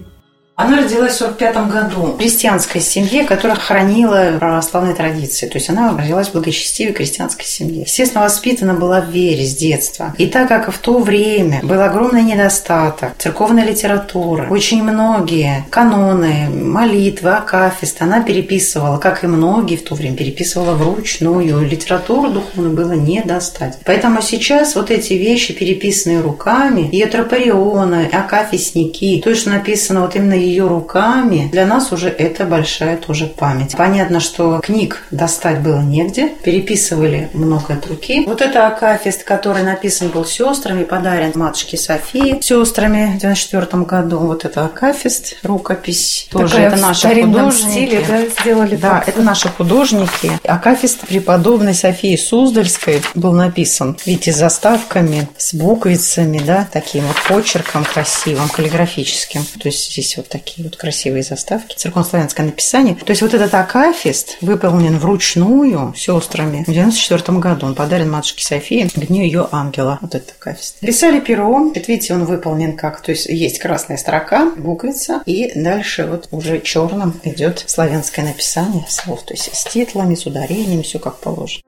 [0.56, 5.48] Она родилась в 45 году в крестьянской семье, которая хранила православные традиции.
[5.48, 7.82] То есть она родилась в благочестивой крестьянской семье.
[7.82, 10.14] Естественно, воспитана была в вере с детства.
[10.16, 17.30] И так как в то время был огромный недостаток церковной литературы, очень многие каноны, молитвы,
[17.30, 21.68] акафисты она переписывала, как и многие в то время переписывала вручную.
[21.68, 23.78] Литературу духовную было не достать.
[23.84, 30.66] Поэтому сейчас вот эти вещи, переписанные руками, тропарионы, акафистники, то, что написано вот именно ее
[30.66, 33.74] руками, для нас уже это большая тоже память.
[33.76, 38.24] Понятно, что книг достать было негде, переписывали много от руки.
[38.26, 44.18] Вот это акафист, который написан был сестрами, подарен матушке Софии сестрами в 94 году.
[44.18, 46.28] Вот это акафист, рукопись.
[46.30, 47.70] Тоже Такая это в наши художники.
[47.70, 49.08] стиле, да, сделали Да, так.
[49.08, 50.32] это наши художники.
[50.44, 57.84] Акафист преподобной Софии Суздальской был написан, видите, с заставками, с буквицами, да, таким вот почерком
[57.84, 59.44] красивым, каллиграфическим.
[59.60, 62.96] То есть здесь вот такие вот красивые заставки, церковнославянское написание.
[62.96, 67.66] То есть вот этот акафист выполнен вручную сестрами в 94 году.
[67.66, 69.98] Он подарен матушке Софии к дню ее ангела.
[70.00, 70.80] Вот этот акафист.
[70.80, 71.68] Писали пером.
[71.68, 76.60] Вот видите, он выполнен как, то есть есть красная строка, буквица, и дальше вот уже
[76.60, 81.62] черным идет славянское написание слов, то есть с титлами, с ударениями, все как положено.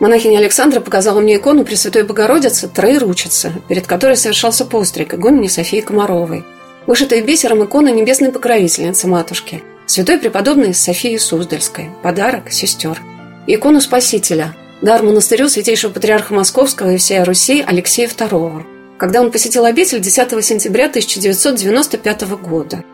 [0.00, 6.44] Монахиня Александра показала мне икону Пресвятой Богородицы Троеручица, перед которой совершался постриг игумени Софии Комаровой.
[6.86, 13.02] Вышитая бисером икона небесной покровительницы матушки, святой преподобной Софии Суздальской, подарок сестер.
[13.48, 18.64] Икону Спасителя, дар монастырю святейшего патриарха Московского и всей Руси Алексея II,
[18.98, 22.84] когда он посетил обитель 10 сентября 1995 года.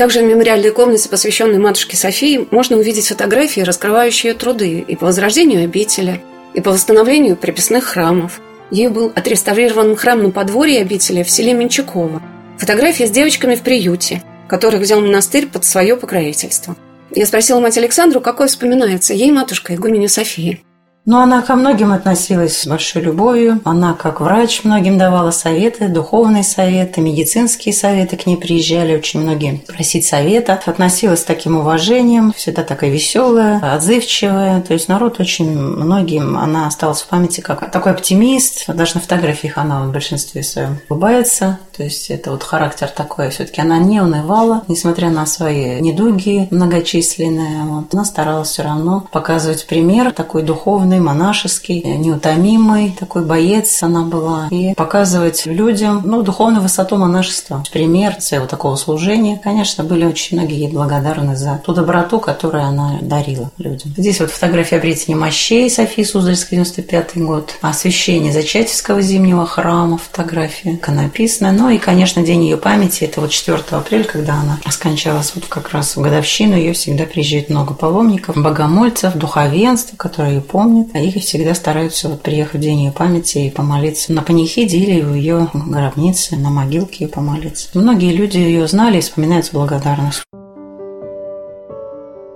[0.00, 5.04] Также в мемориальной комнате, посвященной матушке Софии, можно увидеть фотографии, раскрывающие ее труды и по
[5.04, 6.22] возрождению обители,
[6.54, 8.40] и по восстановлению приписных храмов.
[8.70, 12.22] Ею был отреставрирован храм на подворье обители в селе Менчаково.
[12.56, 16.76] Фотографии с девочками в приюте, которых взял монастырь под свое покровительство.
[17.14, 20.62] Я спросила мать Александру, какой вспоминается ей матушка игуменя Софии.
[21.10, 23.60] Но она ко многим относилась с большой любовью.
[23.64, 28.16] Она, как врач, многим давала советы, духовные советы, медицинские советы.
[28.16, 30.60] К ней приезжали очень многие просить совета.
[30.64, 34.60] Относилась с таким уважением, всегда такая веселая, отзывчивая.
[34.60, 38.66] То есть народ очень многим, она осталась в памяти как такой оптимист.
[38.68, 41.58] Даже на фотографиях она в большинстве своем улыбается.
[41.76, 43.30] То есть это вот характер такой.
[43.30, 47.64] Все-таки она не унывала, несмотря на свои недуги многочисленные.
[47.64, 47.92] Вот.
[47.92, 54.48] Она старалась все равно показывать пример такой духовный, монашеский, неутомимый, такой боец она была.
[54.50, 57.62] И показывать людям ну, духовную высоту монашества.
[57.72, 59.40] Пример своего такого служения.
[59.42, 63.92] Конечно, были очень многие ей благодарны за ту доброту, которую она дарила людям.
[63.96, 67.54] Здесь вот фотография обретения мощей Софии Суздальской, 95 год.
[67.60, 71.52] Освящение Зачатевского зимнего храма, фотография иконописная.
[71.52, 73.04] Ну и, конечно, день ее памяти.
[73.04, 76.56] Это вот 4 апреля, когда она скончалась вот как раз в годовщину.
[76.56, 80.79] Ее всегда приезжает много паломников, богомольцев, духовенства, которые ее помнят.
[80.92, 85.00] А их всегда стараются вот приехать в день ее памяти и помолиться на панихиде или
[85.00, 87.68] в ее гробнице, на могилке и помолиться.
[87.74, 90.24] Многие люди ее знали и вспоминают с благодарностью.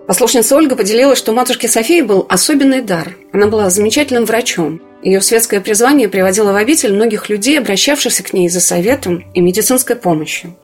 [0.07, 3.17] Послушница Ольга поделилась, что у матушки Софии был особенный дар.
[3.33, 4.83] Она была замечательным врачом.
[5.03, 9.97] Ее светское призвание приводило в обитель многих людей, обращавшихся к ней за советом и медицинской
[9.97, 10.55] помощью.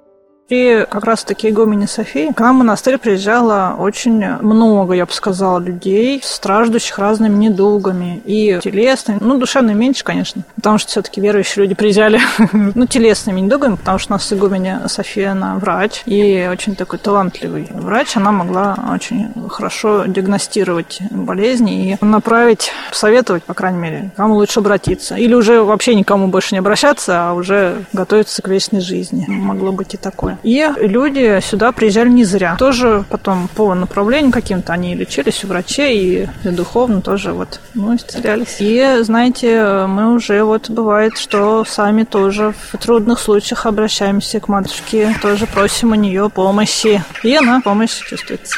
[0.50, 5.60] При как раз-таки игумене Софии к нам в монастырь приезжало очень много, я бы сказала,
[5.60, 8.20] людей, страждущих разными недугами.
[8.24, 12.20] И телесными, ну, душевными меньше, конечно, потому что все-таки верующие люди приезжали,
[12.52, 17.68] ну, телесными недугами, потому что у нас игуменя София, она врач, и очень такой талантливый
[17.70, 18.16] врач.
[18.16, 25.14] Она могла очень хорошо диагностировать болезни и направить, советовать, по крайней мере, кому лучше обратиться.
[25.14, 29.26] Или уже вообще никому больше не обращаться, а уже готовиться к вечной жизни.
[29.28, 30.39] Могло быть и такое.
[30.42, 32.56] И люди сюда приезжали не зря.
[32.58, 38.56] Тоже потом по направлению каким-то они лечились у врачей и духовно тоже вот, ну, исцелялись.
[38.60, 45.14] И, знаете, мы уже вот бывает, что сами тоже в трудных случаях обращаемся к матушке,
[45.20, 47.02] тоже просим у нее помощи.
[47.22, 48.56] И она помощь чувствуется.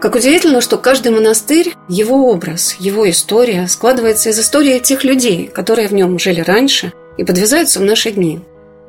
[0.00, 5.86] Как удивительно, что каждый монастырь, его образ, его история складывается из истории тех людей, которые
[5.86, 8.40] в нем жили раньше и подвязаются в наши дни.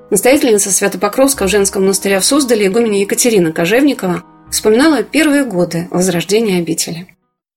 [0.10, 7.13] Настоятельница Свято-Покровского женского монастыря в Суздале игуменя Екатерина Кожевникова вспоминала первые годы возрождения обители.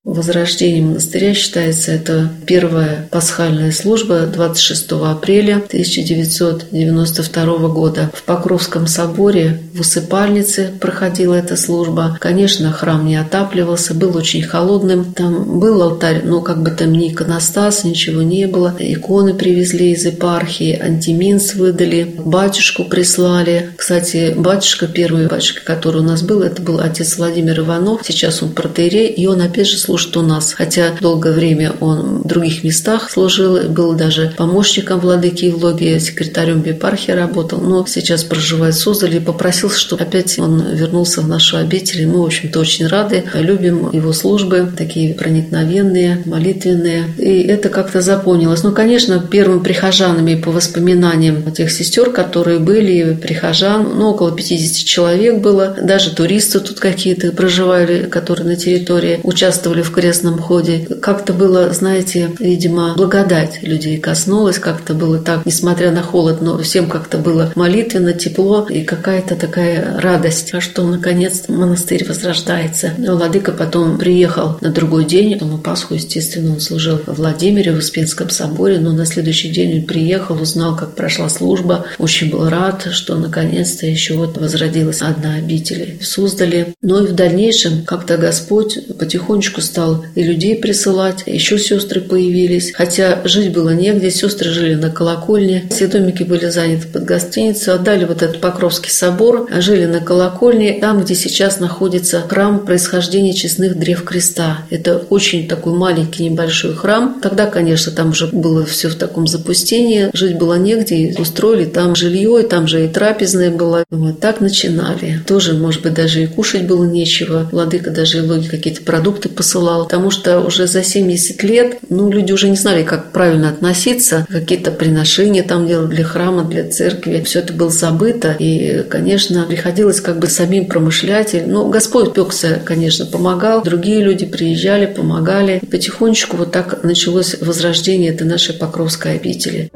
[0.07, 8.13] Возрождение монастыря считается это первая пасхальная служба 26 апреля 1992 года.
[8.15, 12.17] В Покровском соборе в усыпальнице проходила эта служба.
[12.21, 15.13] Конечно, храм не отапливался, был очень холодным.
[15.13, 18.77] Там был алтарь, но как бы там ни иконостас, ничего не было.
[18.79, 23.71] Иконы привезли из епархии, антиминс выдали, батюшку прислали.
[23.77, 28.03] Кстати, батюшка, первый батюшка, который у нас был, это был отец Владимир Иванов.
[28.05, 30.53] Сейчас он протеерей, и он опять же служит служит у нас.
[30.53, 37.13] Хотя долгое время он в других местах служил, был даже помощником владыки Евлогии, секретарем епархии
[37.13, 42.03] работал, но сейчас проживает в Суздале и попросил, чтобы опять он вернулся в нашу обитель.
[42.03, 47.05] И мы, в общем-то, очень рады, любим его службы, такие проникновенные, молитвенные.
[47.17, 48.63] И это как-то запомнилось.
[48.63, 55.39] Ну, конечно, первым прихожанами по воспоминаниям тех сестер, которые были, прихожан, ну, около 50 человек
[55.39, 60.87] было, даже туристы тут какие-то проживали, которые на территории участвовали в крестном ходе.
[61.01, 66.89] Как-то было, знаете, видимо, благодать людей коснулась, как-то было так, несмотря на холод, но всем
[66.89, 72.93] как-то было молитвенно, тепло и какая-то такая радость, а что наконец монастырь возрождается.
[72.99, 78.31] Владыка потом приехал на другой день, на Пасху, естественно, он служил в Владимире, в Успенском
[78.31, 83.17] соборе, но на следующий день он приехал, узнал, как прошла служба, очень был рад, что
[83.17, 86.75] наконец-то еще вот возродилась одна обитель в Суздале.
[86.83, 92.73] Но и в дальнейшем как-то Господь потихонечку стал и людей присылать, еще сестры появились.
[92.75, 98.05] Хотя жить было негде, сестры жили на колокольне, все домики были заняты под гостиницу, отдали
[98.05, 104.05] вот этот Покровский собор, жили на колокольне, там, где сейчас находится храм происхождения честных древ
[104.05, 104.59] креста.
[104.71, 107.19] Это очень такой маленький небольшой храм.
[107.21, 112.43] Тогда, конечно, там уже было все в таком запустении, жить было негде, устроили там жилье,
[112.43, 113.85] и там же и трапезная была.
[113.91, 115.21] Вот так начинали.
[115.27, 117.49] Тоже, может быть, даже и кушать было нечего.
[117.51, 122.33] Владыка даже и какие-то продукты посылал посылал, потому что уже за 70 лет, ну, люди
[122.33, 127.23] уже не знали, как правильно относиться, какие-то приношения там делать для храма, для церкви.
[127.25, 131.35] Все это было забыто, и, конечно, приходилось как бы самим промышлять.
[131.47, 135.61] Ну, Господь пекся, конечно, помогал, другие люди приезжали, помогали.
[135.63, 139.71] И потихонечку вот так началось возрождение этой нашей Покровской обители.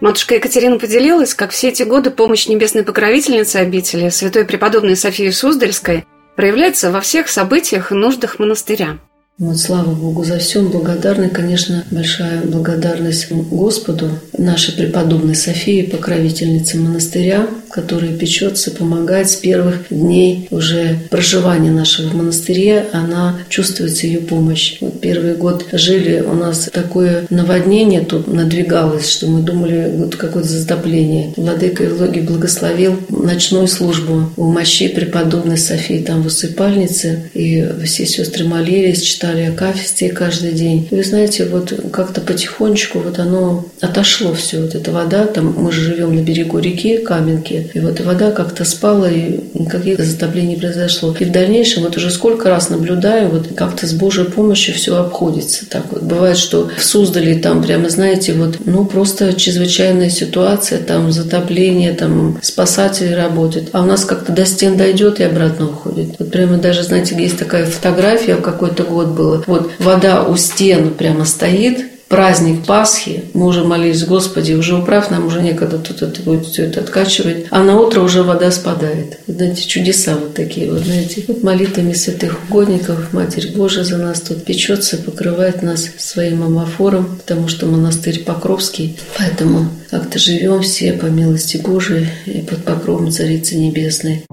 [0.00, 6.04] Матушка Екатерина поделилась, как все эти годы помощь небесной покровительницы обители, святой преподобной Софии Суздальской,
[6.36, 8.98] проявляется во всех событиях и нуждах монастыря.
[9.42, 10.62] Вот слава Богу за все.
[10.62, 19.86] Благодарны, конечно, большая благодарность Господу, нашей преподобной Софии, покровительнице монастыря, которая печется, помогает с первых
[19.90, 22.86] дней уже проживания нашего в монастыре.
[22.92, 24.76] Она чувствуется ее помощь.
[24.80, 30.48] Вот первый год жили, у нас такое наводнение тут надвигалось, что мы думали, вот какое-то
[30.48, 31.32] затопление.
[31.36, 38.44] Владыка Евлогий благословил ночную службу у мощи преподобной Софии там в усыпальнице, и все сестры
[38.44, 40.88] молились, читали Акафисте каждый день.
[40.90, 44.60] Вы знаете, вот как-то потихонечку вот оно отошло все.
[44.60, 48.64] Вот эта вода, там мы же живем на берегу реки Каменки, и вот вода как-то
[48.64, 51.14] спала, и никаких затоплений не произошло.
[51.18, 55.68] И в дальнейшем вот уже сколько раз наблюдаю, вот как-то с Божьей помощью все обходится.
[55.68, 61.12] Так вот бывает, что в Суздале там прямо, знаете, вот, ну просто чрезвычайная ситуация, там
[61.12, 63.70] затопление, там спасатели работают.
[63.72, 66.16] А у нас как-то до стен дойдет и обратно уходит.
[66.18, 69.44] Вот прямо даже, знаете, есть такая фотография, какой-то год было.
[69.46, 75.26] Вот вода у стен прямо стоит, праздник Пасхи, мы уже молились, Господи, уже управ, нам
[75.26, 79.20] уже некогда тут это будет все это откачивать, а на утро уже вода спадает.
[79.26, 81.24] Вот, знаете, чудеса вот такие вот, знаете.
[81.26, 87.48] Вот молитвами святых угодников, Матерь Божия за нас тут печется, покрывает нас своим амофором, потому
[87.48, 88.98] что монастырь Покровский.
[89.16, 94.26] Поэтому как-то живем все по милости Божией и под покровом Царицы Небесной.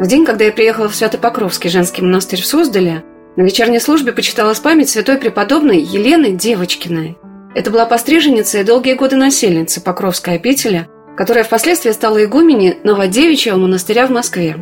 [0.00, 3.04] В день, когда я приехала в Свято-Покровский женский монастырь в Суздале,
[3.36, 7.16] на вечерней службе почиталась память святой преподобной Елены Девочкиной.
[7.54, 14.08] Это была постриженница и долгие годы насельница Покровской обители, которая впоследствии стала игуменей Новодевичьего монастыря
[14.08, 14.56] в Москве.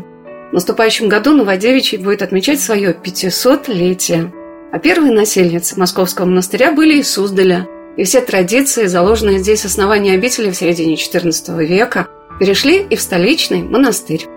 [0.51, 4.31] В наступающем году Новодевичий будет отмечать свое 500-летие.
[4.71, 7.67] А первые насельницы Московского монастыря были из Суздаля,
[7.97, 12.09] и все традиции, заложенные здесь основания обители в середине XIV века,
[12.39, 14.29] перешли и в столичный монастырь.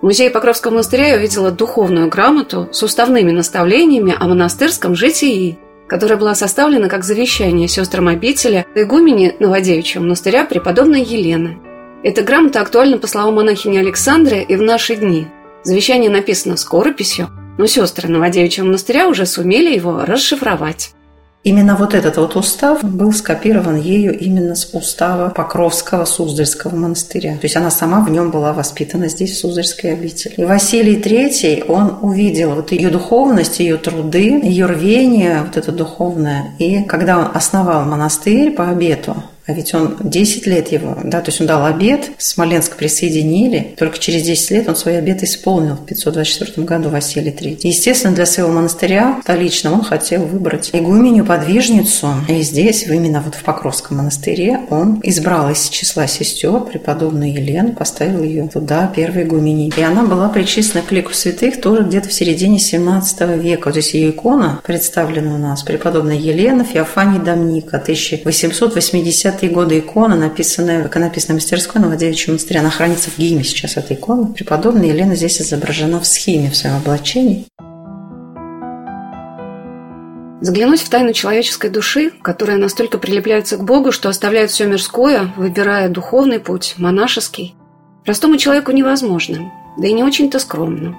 [0.00, 6.16] В музее Покровского монастыря я увидела духовную грамоту с уставными наставлениями о монастырском житии, которая
[6.16, 11.58] была составлена как завещание сестрам обители игумени Новодевичьего монастыря преподобной Елены.
[12.02, 15.26] Эта грамота актуальна по словам монахини Александры и в наши дни.
[15.64, 17.28] Завещание написано скорописью,
[17.58, 20.94] но сестры Новодевичьего монастыря уже сумели его расшифровать.
[21.42, 27.32] Именно вот этот вот устав был скопирован ею именно с устава Покровского Суздальского монастыря.
[27.36, 30.34] То есть она сама в нем была воспитана здесь, в Суздальской обители.
[30.36, 36.54] И Василий III, он увидел вот ее духовность, ее труды, ее рвение, вот это духовное.
[36.58, 39.16] И когда он основал монастырь по обету,
[39.50, 43.98] а ведь он 10 лет его, да, то есть он дал обед, Смоленск присоединили, только
[43.98, 47.58] через 10 лет он свой обед исполнил в 524 году Василий III.
[47.64, 53.42] Естественно, для своего монастыря столичного он хотел выбрать игуменю, подвижницу, и здесь, именно вот в
[53.42, 59.72] Покровском монастыре, он избрал из числа сестер преподобную Елену, поставил ее туда первой игуменей.
[59.76, 63.66] И она была причислена к лику святых тоже где-то в середине 17 века.
[63.66, 70.16] Вот здесь ее икона представлена у нас, преподобная Елена Феофаний Домника, 1880 20-е годы икона,
[70.16, 72.60] написанная в иконописной мастерской Новодевичьего монастыря.
[72.60, 74.26] Она хранится в Гиме сейчас, эта икона.
[74.26, 77.46] Преподобная Елена здесь изображена в схеме в своем облачении.
[80.40, 85.90] Заглянуть в тайну человеческой души, которая настолько прилепляется к Богу, что оставляет все мирское, выбирая
[85.90, 87.54] духовный путь, монашеский,
[88.06, 90.96] простому человеку невозможно, да и не очень-то скромно.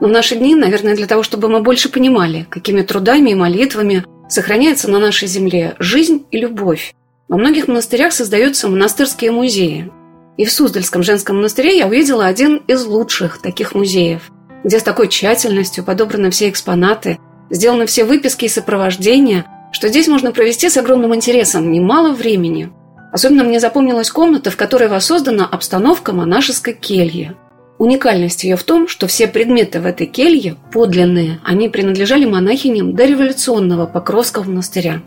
[0.00, 4.04] Но в наши дни, наверное, для того, чтобы мы больше понимали, какими трудами и молитвами
[4.28, 6.94] сохраняется на нашей земле жизнь и любовь,
[7.28, 9.90] во многих монастырях создаются монастырские музеи.
[10.36, 14.30] И в Суздальском женском монастыре я увидела один из лучших таких музеев,
[14.62, 17.18] где с такой тщательностью подобраны все экспонаты,
[17.50, 22.70] сделаны все выписки и сопровождения, что здесь можно провести с огромным интересом немало времени.
[23.12, 27.36] Особенно мне запомнилась комната, в которой воссоздана обстановка монашеской кельи.
[27.78, 33.86] Уникальность ее в том, что все предметы в этой келье подлинные, они принадлежали монахиням дореволюционного
[33.86, 35.02] Покровского монастыря.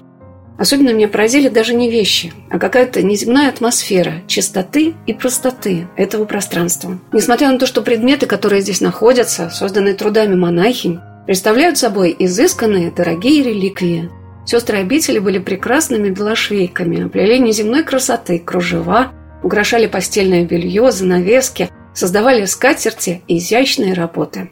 [0.58, 7.00] Особенно меня поразили даже не вещи, а какая-то неземная атмосфера чистоты и простоты этого пространства.
[7.12, 13.44] Несмотря на то, что предметы, которые здесь находятся, созданные трудами монахинь, представляют собой изысканные, дорогие
[13.44, 14.10] реликвии.
[14.46, 19.12] Сестры обители были прекрасными белошвейками, плели неземной красоты кружева,
[19.44, 24.50] украшали постельное белье, занавески, создавали скатерти изящные работы.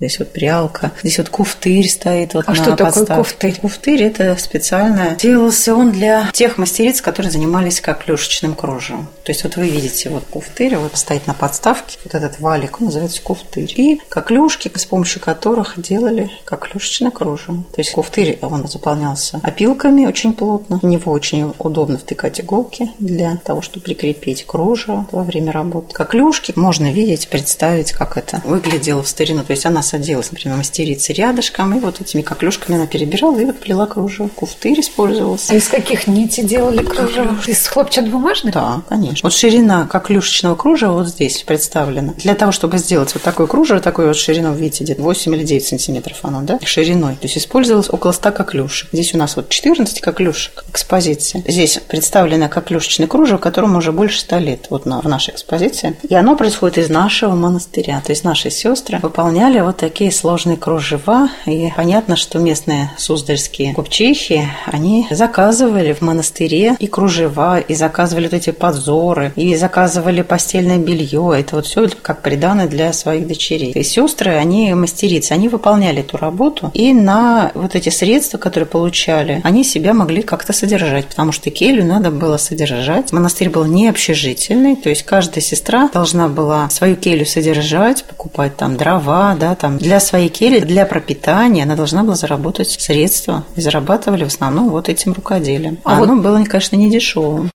[0.00, 3.14] Здесь вот прялка, здесь вот куфтырь стоит вот а на что такое подставке.
[3.14, 3.60] куфтырь?
[3.60, 9.08] Куфтырь– это специально делался он для тех мастериц, которые занимались коклюшечным кружевом.
[9.24, 12.86] То есть вот вы видите вот куфтырь, вот стоит на подставке, вот этот валик, он
[12.86, 13.72] называется куфтырь.
[13.76, 17.64] И коклюшки, с помощью которых делали коклюшечное кружево.
[17.74, 20.78] То есть куфтырь, он заполнялся опилками очень плотно.
[20.80, 25.92] В него очень удобно втыкать иголки для того, чтобы прикрепить кружево во время работы.
[25.92, 29.42] Коклюшки можно видеть, представить, как это выглядело в старину.
[29.42, 33.58] То есть она садилась, например, мастерица рядышком, и вот этими коклюшками она перебирала и вот
[33.58, 34.28] плела кружево.
[34.28, 35.52] Куфтырь использовался.
[35.52, 37.36] А из каких нитей делали кружево?
[37.46, 38.54] Из хлопчатобумажных?
[38.54, 39.26] Да, конечно.
[39.26, 42.14] Вот ширина коклюшечного кружева вот здесь представлена.
[42.18, 45.64] Для того, чтобы сделать вот такое кружево, такой вот шириной, видите, где-то 8 или 9
[45.64, 47.14] сантиметров оно, да, шириной.
[47.14, 48.88] То есть использовалось около 100 коклюшек.
[48.92, 51.44] Здесь у нас вот 14 коклюшек экспозиции.
[51.46, 55.96] Здесь представлено коклюшечное кружево, которому уже больше 100 лет вот на, в нашей экспозиции.
[56.08, 58.02] И оно происходит из нашего монастыря.
[58.04, 61.28] То есть наши сестры выполняли вот такие сложные кружева.
[61.46, 68.34] И понятно, что местные суздальские купчихи, они заказывали в монастыре и кружева, и заказывали вот
[68.34, 71.34] эти подзоры, и заказывали постельное белье.
[71.38, 73.72] Это вот все как придано для своих дочерей.
[73.72, 79.40] И сестры, они мастерицы, они выполняли эту работу, и на вот эти средства, которые получали,
[79.44, 83.12] они себя могли как-то содержать, потому что келью надо было содержать.
[83.12, 88.76] Монастырь был не общежительный, то есть каждая сестра должна была свою келью содержать, покупать там
[88.76, 93.44] дрова, да, там для своей кельи, для пропитания она должна была заработать средства.
[93.56, 95.78] И зарабатывали в основном вот этим рукоделием.
[95.84, 96.22] А, а оно вот...
[96.22, 97.50] было, конечно, не дешевым.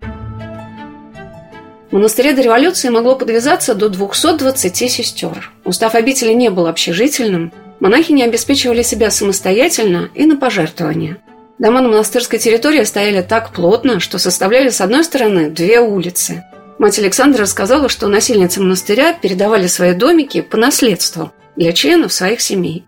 [1.90, 5.52] В монастыре до революции могло подвязаться до 220 сестер.
[5.64, 11.18] Устав обители не был общежительным, монахини обеспечивали себя самостоятельно и на пожертвования.
[11.60, 16.44] Дома на монастырской территории стояли так плотно, что составляли с одной стороны две улицы.
[16.80, 22.86] Мать Александра рассказала, что насильницы монастыря передавали свои домики по наследству для членов своих семей.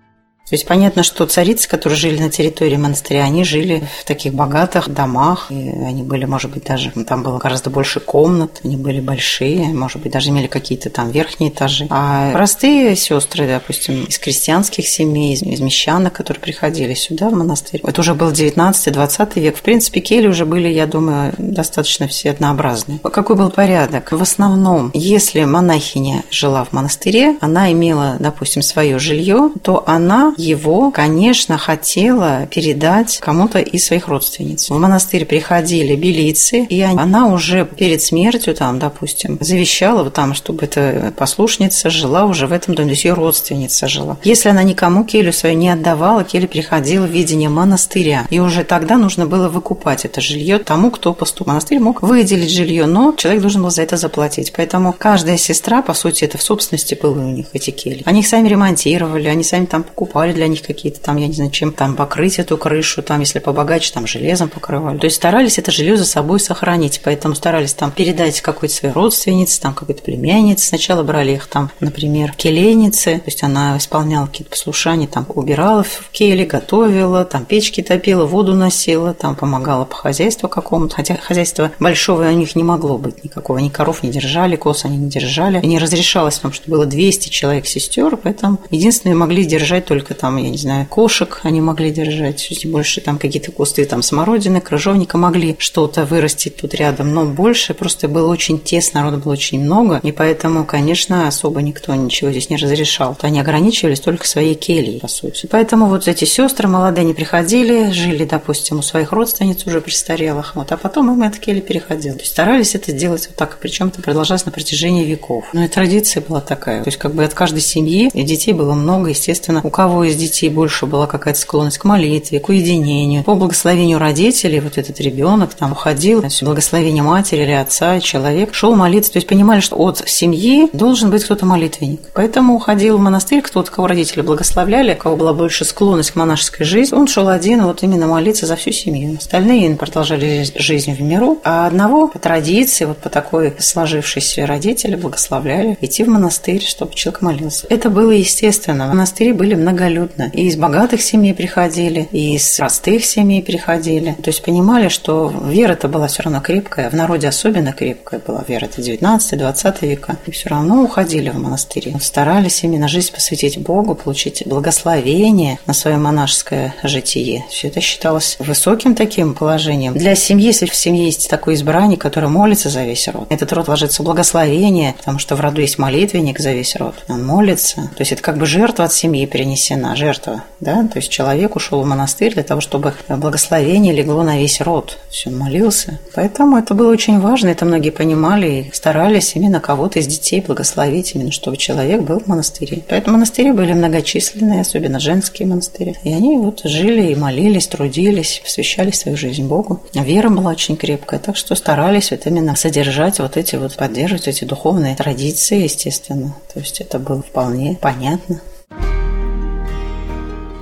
[0.48, 4.89] То есть понятно, что царицы, которые жили на территории монастыря, они жили в таких богатых
[4.89, 9.70] домах, и они были, может быть, даже там было гораздо больше комнат, они были большие,
[9.70, 11.88] может быть, даже имели какие-то там верхние этажи.
[11.89, 17.82] А простые сестры, допустим, из крестьянских семей, из, из мещанок, которые приходили сюда в монастырь,
[17.84, 19.58] это уже был 19-20 век.
[19.58, 23.00] В принципе, кели уже были, я думаю, достаточно все однообразные.
[23.00, 24.12] Какой был порядок?
[24.12, 30.92] В основном, если монахиня жила в монастыре, она имела, допустим, свое жилье, то она его,
[30.92, 34.70] конечно, хотела передать кому-то из своих родственниц.
[34.70, 40.66] В монастырь приходили белицы, и она уже перед смертью, там, допустим, завещала вот там, чтобы
[40.66, 44.18] эта послушница жила уже в этом доме, то есть ее родственница жила.
[44.24, 48.28] Если она никому келью свою не отдавала, кель приходила в видение монастыря.
[48.30, 51.48] И уже тогда нужно было выкупать это жилье тому, кто поступил.
[51.48, 54.54] Монастырь мог выделить жилье, но человек должен был за это заплатить.
[54.56, 58.04] Поэтому каждая сестра, по сути, это в собственности было у них, эти кельи.
[58.06, 61.34] Они их сами ремонтировали, они сами там покупали покрывали для них какие-то там, я не
[61.34, 64.97] знаю, чем там покрыть эту крышу, там, если побогаче, там железом покрывали.
[64.97, 69.61] То есть старались это жилье за собой сохранить, поэтому старались там передать какой-то своей родственнице,
[69.61, 70.67] там какой-то племяннице.
[70.67, 76.09] Сначала брали их там, например, келейницы, то есть она исполняла какие-то послушания, там убирала в
[76.11, 82.23] келе, готовила, там печки топила, воду носила, там помогала по хозяйству какому-то, хотя хозяйство большого
[82.23, 85.78] у них не могло быть никакого, они коров не держали, коз они не держали, не
[85.78, 90.57] разрешалось, потому что было 200 человек сестер, поэтому единственные могли держать только там, я не
[90.57, 96.05] знаю, кошек они могли держать, чуть больше там какие-то кусты там смородины, крыжовника могли что-то
[96.05, 100.66] вырастить тут рядом, но больше просто было очень тесно, народу было очень много, и поэтому,
[100.66, 103.16] конечно, особо никто ничего здесь не разрешал.
[103.16, 105.47] То они ограничивались только своей кельей, по сути.
[105.51, 110.72] Поэтому вот эти сестры молодые не приходили, жили, допустим, у своих родственниц уже престарелых, вот,
[110.72, 112.16] а потом им эта келья переходила.
[112.16, 115.45] То есть старались это сделать вот так, причем это продолжалось на протяжении веков.
[115.53, 116.84] Ну и традиция была такая.
[116.84, 120.49] То есть как бы от каждой семьи детей было много, естественно, у кого из детей
[120.49, 123.24] больше была какая-то склонность к молитве, к уединению.
[123.24, 128.76] По благословению родителей вот этот ребенок там уходил, значит, благословение матери или отца, человек шел
[128.76, 129.14] молиться.
[129.14, 132.01] То есть понимали, что от семьи должен быть кто-то молитвенник.
[132.14, 136.66] Поэтому уходил в монастырь кто-то, кого родители благословляли, у кого была больше склонность к монашеской
[136.66, 136.95] жизни.
[136.95, 139.18] Он шел один вот именно молиться за всю семью.
[139.18, 145.78] Остальные продолжали жизнь в миру, а одного по традиции, вот по такой сложившейся родители благословляли
[145.82, 147.68] идти в монастырь, чтобы человек молился.
[147.70, 148.88] Это было естественно.
[148.88, 150.30] Монастыри были многолюдные абсолютно.
[150.34, 154.16] И из богатых семей приходили, и из простых семей приходили.
[154.24, 158.66] То есть понимали, что вера-то была все равно крепкая, в народе особенно крепкая была вера.
[158.66, 160.18] Это 19-20 века.
[160.26, 161.96] И все равно уходили в монастыри.
[162.00, 167.46] Старались именно жизнь посвятить Богу, получить благословение на свое монашеское житие.
[167.50, 169.93] Все это считалось высоким таким положением.
[169.93, 173.68] Для семьи, если в семье есть такой избранник, который молится за весь род, этот род
[173.68, 176.96] ложится благословение, потому что в роду есть молитвенник за весь род.
[177.08, 177.76] Он молится.
[177.96, 180.44] То есть это как бы жертва от семьи перенесена, жертва.
[180.60, 180.88] Да?
[180.88, 184.98] То есть человек ушел в монастырь для того, чтобы благословение легло на весь род.
[185.10, 186.00] Все, молился.
[186.14, 191.14] Поэтому это было очень важно, это многие понимали и старались именно кого-то из детей благословить,
[191.14, 192.84] именно чтобы человек был в монастыре.
[192.90, 195.96] Поэтому монастыри были многочисленные, особенно женские монастыри.
[196.04, 199.82] И они вот жили и молились, трудились, посвящали свою жизнь Богу.
[199.94, 204.46] Вера была очень крепкая, так что старались вот именно содержать вот эти вот, поддерживать эти
[204.46, 206.36] духовные традиции, естественно.
[206.54, 208.42] То есть это было вполне понятно.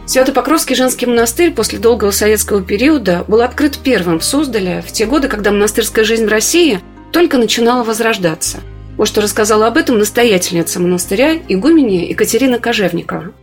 [0.06, 5.30] Свято-Покровский женский монастырь после долгого советского периода был открыт первым в Суздале в те годы,
[5.30, 6.82] когда монастырская жизнь в России
[7.12, 8.60] только начинала возрождаться.
[8.98, 13.34] Вот что рассказала об этом настоятельница монастыря игуменя Екатерина Кожевникова.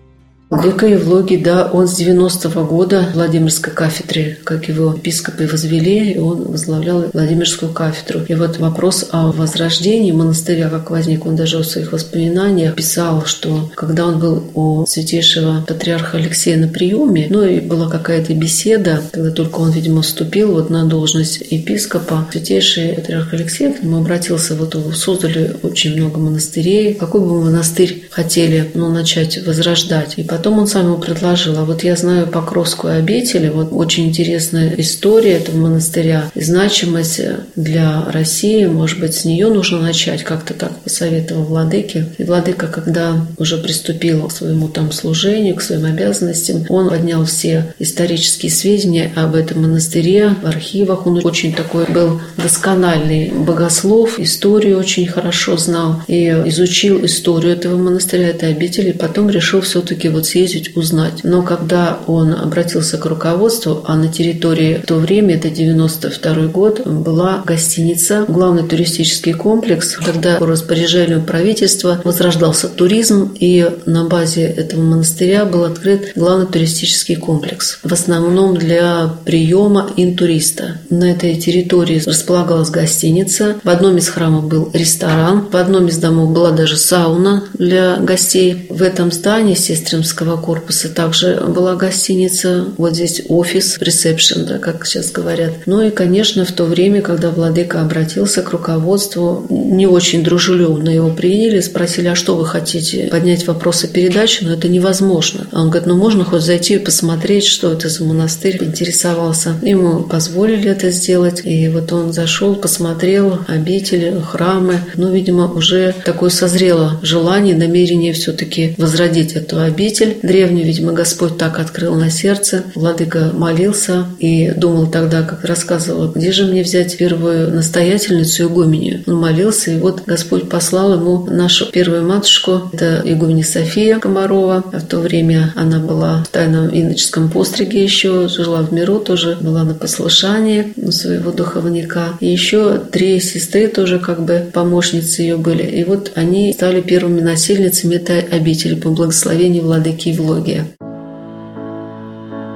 [0.51, 6.18] Века Евлогий, да, он с 90-го года в Владимирской кафедре, как его епископы возвели, и
[6.18, 8.22] он возглавлял Владимирскую кафедру.
[8.26, 13.70] И вот вопрос о возрождении монастыря, как возник, он даже в своих воспоминаниях писал, что
[13.76, 19.30] когда он был у святейшего патриарха Алексея на приеме, ну и была какая-то беседа, когда
[19.30, 24.76] только он, видимо, вступил вот на должность епископа, святейший патриарх Алексей к нему обратился, вот
[24.96, 30.14] создали очень много монастырей, какой бы монастырь хотели ну, начать возрождать.
[30.16, 31.59] И потом он сам ему предложил.
[31.59, 37.20] А вот я знаю Покровскую обитель, вот очень интересная история этого монастыря значимость
[37.57, 38.66] для России.
[38.66, 42.07] Может быть, с нее нужно начать, как-то так посоветовал Владыке.
[42.18, 47.74] И Владыка, когда уже приступил к своему там служению, к своим обязанностям, он поднял все
[47.78, 51.07] исторические сведения об этом монастыре в архивах.
[51.07, 58.28] Он очень такой был доскональный богослов, историю очень хорошо знал и изучил историю этого монастыря,
[58.28, 58.91] этой обители.
[58.91, 61.20] И потом решил все-таки вот съездить, узнать.
[61.22, 66.87] Но когда он обратился к руководству, а на территории в то время, это 92 год,
[66.87, 69.97] была гостиница, главный туристический комплекс.
[70.05, 77.16] Тогда по распоряжению правительства возрождался туризм, и на базе этого монастыря был открыт главный туристический
[77.16, 77.78] комплекс.
[77.83, 80.78] В основном для приема интуриста.
[80.91, 83.57] На этой территории располагалась гостиница.
[83.64, 85.49] В одном из храмов был ресторан.
[85.51, 88.66] В одном из домов была даже сауна для гостей.
[88.70, 94.86] В этом здании Сестринского Воинского корпуса также была гостиница, вот здесь офис, ресепшн, да, как
[94.86, 95.52] сейчас говорят.
[95.66, 101.10] Ну и, конечно, в то время, когда Владыка обратился к руководству, не очень дружелюбно его
[101.10, 105.46] приняли, спросили, а что вы хотите, поднять вопросы передачи, но это невозможно.
[105.52, 109.54] А он говорит, ну можно хоть зайти и посмотреть, что это за монастырь, интересовался.
[109.62, 116.30] Ему позволили это сделать, и вот он зашел, посмотрел обители, храмы, ну, видимо, уже такое
[116.30, 122.64] созрело желание, намерение все-таки возродить эту обитель, мысль древнюю, видимо, Господь так открыл на сердце.
[122.74, 129.01] Владыка молился и думал тогда, как рассказывал, где же мне взять первую настоятельницу игуменю.
[129.07, 134.64] Он молился, и вот Господь послал ему нашу первую матушку, это игуменя София Комарова.
[134.72, 139.36] А в то время она была в тайном иноческом постриге еще, жила в миру, тоже
[139.40, 142.14] была на послушании у своего духовника.
[142.20, 145.62] И еще три сестры тоже как бы помощницы ее были.
[145.62, 150.66] И вот они стали первыми насельницами этой обители по благословению владыки Киевлогия.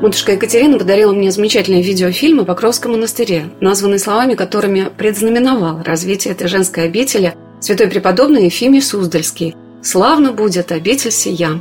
[0.04, 6.46] Матушка Екатерина подарила мне замечательный видеофильм о Покровском монастыре, названный словами, которыми предзнаменовал развитие этой
[6.46, 11.60] женской обители святой преподобный Ефимий Суздальский «Славно будет обитель сия».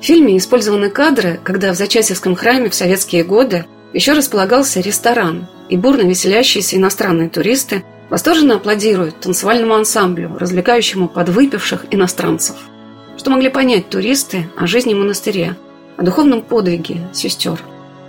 [0.00, 5.76] В фильме использованы кадры, когда в Зачатевском храме в советские годы еще располагался ресторан, и
[5.76, 12.56] бурно веселящиеся иностранные туристы восторженно аплодируют танцевальному ансамблю, развлекающему подвыпивших иностранцев–
[13.16, 15.56] что могли понять туристы о жизни монастыря,
[15.96, 17.60] о духовном подвиге сестер.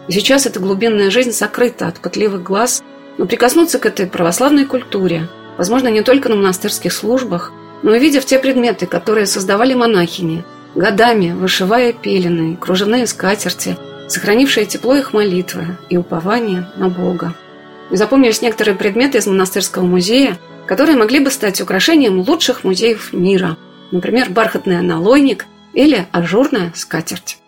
[0.08, 2.84] И сейчас эта глубинная жизнь сокрыта от пытливых глаз,
[3.18, 5.28] но прикоснуться к этой православной культуре
[5.58, 7.52] возможно не только на монастырских службах,
[7.84, 10.44] но и видя в те предметы, которые создавали монахини,
[10.76, 13.78] годами вышивая пелены, кружевные скатерти,
[14.08, 17.34] сохранившие тепло их молитвы и упование на Бога.
[17.92, 23.58] И запомнились некоторые предметы из монастырского музея, которые могли бы стать украшением лучших музеев мира–
[23.92, 27.40] Например, бархатный аналойник или ажурная скатерть.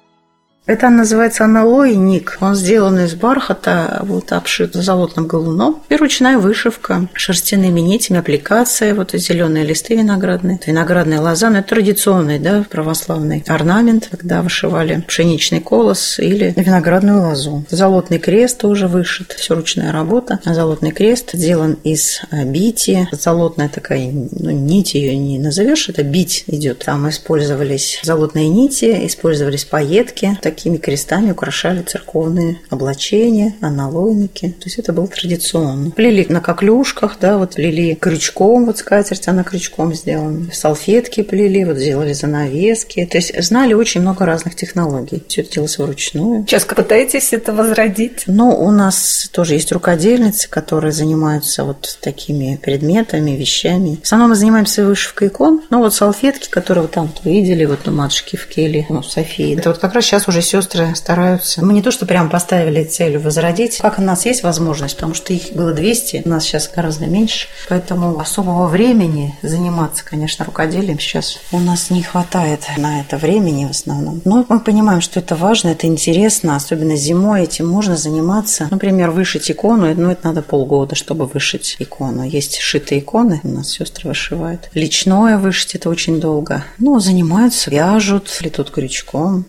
[0.69, 2.37] Это называется аналойник.
[2.41, 5.81] Он сделан из бархата, вот обшит золотным галуном.
[5.89, 10.59] И ручная вышивка шерстяными нитями, аппликация, вот зеленые листы виноградные.
[10.63, 17.65] Виноградная лоза, ну, это традиционный, да, православный орнамент, когда вышивали пшеничный колос или виноградную лозу.
[17.71, 20.39] Золотный крест тоже вышит, все ручная работа.
[20.45, 23.09] Золотный крест сделан из бити.
[23.11, 26.85] Золотная такая, ну, нить ее не назовешь, это бить идет.
[26.85, 30.37] Там использовались золотные нити, использовались пайетки.
[30.59, 34.49] Такими крестами украшали церковные облачения, аналойники.
[34.59, 35.91] То есть это было традиционно.
[35.91, 40.47] Плели на коклюшках, да, вот плели крючком, вот скатерть, она крючком сделана.
[40.51, 43.05] Салфетки плели, вот сделали занавески.
[43.05, 45.23] То есть знали очень много разных технологий.
[45.29, 46.45] Все это делалось вручную.
[46.45, 48.23] Сейчас пытаетесь это возродить?
[48.27, 53.97] Ну, у нас тоже есть рукодельницы, которые занимаются вот такими предметами, вещами.
[54.01, 55.61] В основном мы занимаемся вышивкой икон.
[55.69, 59.57] Но вот салфетки, которые вы там видели, вот у матушки в Келе, ну, Софии.
[59.57, 61.63] Это вот как раз сейчас уже сестры стараются.
[61.63, 65.31] Мы не то, что прям поставили целью возродить, как у нас есть возможность, потому что
[65.33, 67.47] их было 200, у нас сейчас гораздо меньше.
[67.69, 73.71] Поэтому особого времени заниматься, конечно, рукоделием сейчас у нас не хватает на это времени в
[73.71, 74.21] основном.
[74.25, 78.67] Но мы понимаем, что это важно, это интересно, особенно зимой этим можно заниматься.
[78.71, 82.23] Например, вышить икону, ну, это надо полгода, чтобы вышить икону.
[82.23, 84.69] Есть шитые иконы, у нас сестры вышивают.
[84.73, 86.63] Личное вышить это очень долго.
[86.79, 89.45] Ну, занимаются, вяжут, плетут крючком.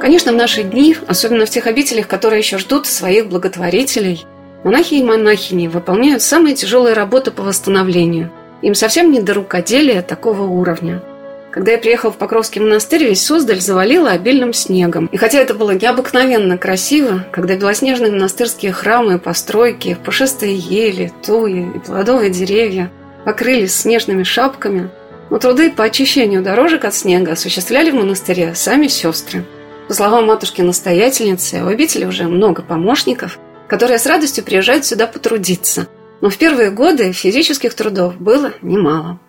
[0.00, 4.26] Конечно, в наши дни, особенно в тех обителях, которые еще ждут своих благотворителей,
[4.62, 8.30] монахи и монахини выполняют самые тяжелые работы по восстановлению.
[8.62, 11.02] Им совсем не до рукоделия такого уровня.
[11.50, 15.06] Когда я приехал в Покровский монастырь, весь Суздаль завалило обильным снегом.
[15.06, 21.62] И хотя это было необыкновенно красиво, когда белоснежные монастырские храмы и постройки, пушистые ели, туи
[21.74, 22.90] и плодовые деревья
[23.24, 24.90] покрылись снежными шапками,
[25.30, 29.44] но труды по очищению дорожек от снега осуществляли в монастыре сами сестры.
[29.88, 35.88] По словам матушки-настоятельницы, у обители уже много помощников, которые с радостью приезжают сюда потрудиться.
[36.20, 39.20] Но в первые годы физических трудов было немало.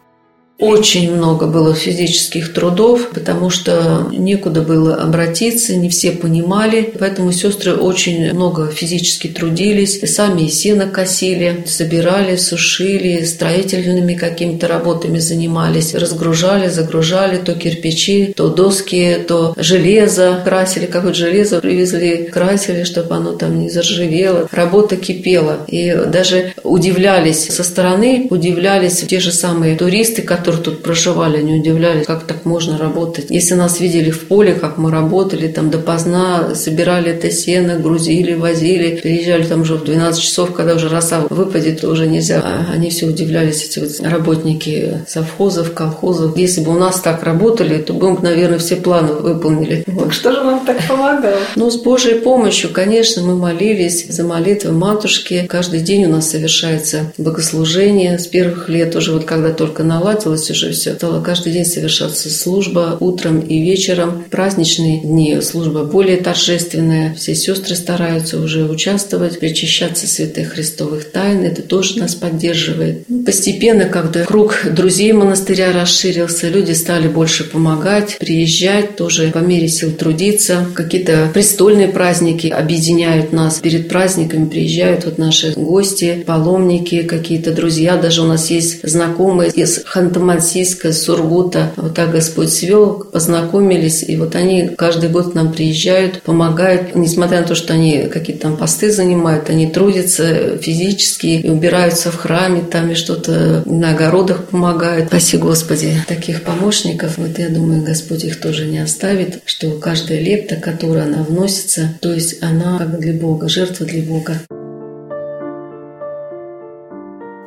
[0.60, 6.94] Очень много было физических трудов, потому что некуда было обратиться, не все понимали.
[6.98, 10.02] Поэтому сестры очень много физически трудились.
[10.12, 15.94] Сами и сено косили, собирали, сушили, строительными какими-то работами занимались.
[15.94, 20.42] Разгружали, загружали то кирпичи, то доски, то железо.
[20.44, 24.50] Красили какое-то железо, привезли, красили, чтобы оно там не заржавело.
[24.52, 25.58] Работа кипела.
[25.68, 31.60] И даже удивлялись со стороны, удивлялись те же самые туристы, которые которые тут проживали, они
[31.60, 33.26] удивлялись, как так можно работать.
[33.30, 38.96] Если нас видели в поле, как мы работали, там допоздна собирали это сено, грузили, возили,
[38.96, 42.42] приезжали там уже в 12 часов, когда уже роса выпадет, уже нельзя.
[42.46, 46.38] А они все удивлялись, эти вот работники совхозов, колхозов.
[46.38, 49.84] Если бы у нас так работали, то бы наверное, все планы выполнили.
[49.86, 50.14] Вот.
[50.14, 51.36] Что же вам так помогало?
[51.58, 55.46] Ну, с Божьей помощью, конечно, мы молились за молитвы матушки.
[55.50, 58.18] Каждый день у нас совершается богослужение.
[58.18, 60.96] С первых лет уже вот когда только наладилось наладилось уже все.
[60.96, 64.26] Стала каждый день совершаться служба утром и вечером.
[64.30, 67.14] Праздничные дни служба более торжественная.
[67.16, 71.44] Все сестры стараются уже участвовать, причащаться святых христовых тайн.
[71.44, 73.04] Это тоже нас поддерживает.
[73.08, 79.68] Ну, постепенно, когда круг друзей монастыря расширился, люди стали больше помогать, приезжать, тоже по мере
[79.68, 80.66] сил трудиться.
[80.74, 83.60] Какие-то престольные праздники объединяют нас.
[83.60, 87.98] Перед праздниками приезжают вот наши гости, паломники, какие-то друзья.
[87.98, 91.72] Даже у нас есть знакомые из ханты Мансийска, Сургута.
[91.78, 97.42] Вот так Господь свел, познакомились, и вот они каждый год к нам приезжают, помогают, несмотря
[97.42, 102.62] на то, что они какие-то там посты занимают, они трудятся физически и убираются в храме,
[102.70, 105.08] там и что-то на огородах помогают.
[105.08, 107.18] Спаси Господи, таких помощников.
[107.18, 112.14] Вот я думаю, Господь их тоже не оставит, что каждая лепта, которая она вносится, то
[112.14, 114.42] есть она как для Бога, жертва для Бога.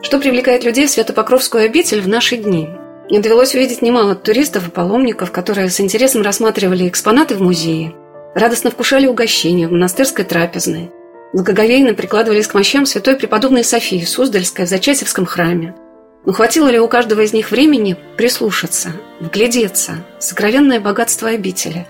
[0.02, 2.68] Что привлекает людей в Святопокровскую обитель в наши дни?
[3.10, 7.94] Мне довелось увидеть немало туристов и паломников, которые с интересом рассматривали экспонаты в музее,
[8.34, 10.90] радостно вкушали угощения в монастырской трапезной,
[11.34, 15.74] благоговейно прикладывались к мощам святой преподобной Софии Суздальской в Зачатевском храме.
[16.24, 21.86] Но хватило ли у каждого из них времени прислушаться, вглядеться в сокровенное богатство обители?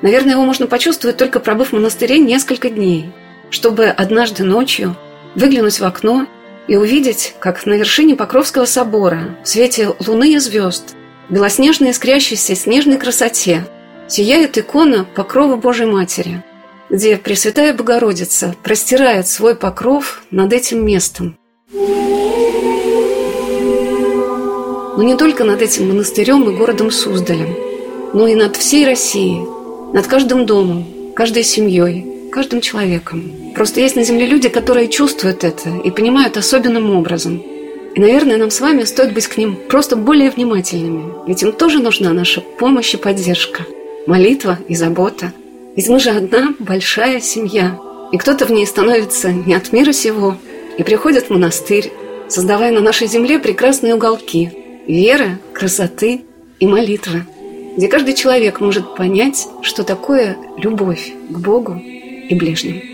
[0.00, 3.12] Наверное, его можно почувствовать, только пробыв в монастыре несколько дней,
[3.50, 4.96] чтобы однажды ночью
[5.34, 6.26] выглянуть в окно
[6.70, 10.94] и увидеть, как на вершине Покровского собора, в свете луны и звезд,
[11.28, 13.66] белоснежной искрящейся снежной красоте,
[14.06, 16.44] сияет икона Покрова Божьей Матери,
[16.88, 21.36] где Пресвятая Богородица простирает свой покров над этим местом.
[24.96, 27.56] Но не только над этим монастырем и городом Суздалем.
[28.12, 29.44] но и над всей Россией,
[29.92, 33.52] над каждым домом, каждой семьей, каждым человеком.
[33.54, 37.42] Просто есть на Земле люди, которые чувствуют это и понимают особенным образом.
[37.94, 41.80] И, наверное, нам с вами стоит быть к ним просто более внимательными, ведь им тоже
[41.80, 43.66] нужна наша помощь и поддержка,
[44.06, 45.32] молитва и забота.
[45.74, 47.78] Ведь мы же одна большая семья,
[48.12, 50.36] и кто-то в ней становится не от мира сего
[50.78, 51.92] и приходит в монастырь,
[52.28, 54.50] создавая на нашей земле прекрасные уголки
[54.86, 56.22] веры, красоты
[56.60, 57.24] и молитвы,
[57.76, 61.80] где каждый человек может понять, что такое любовь к Богу
[62.30, 62.89] и ближним.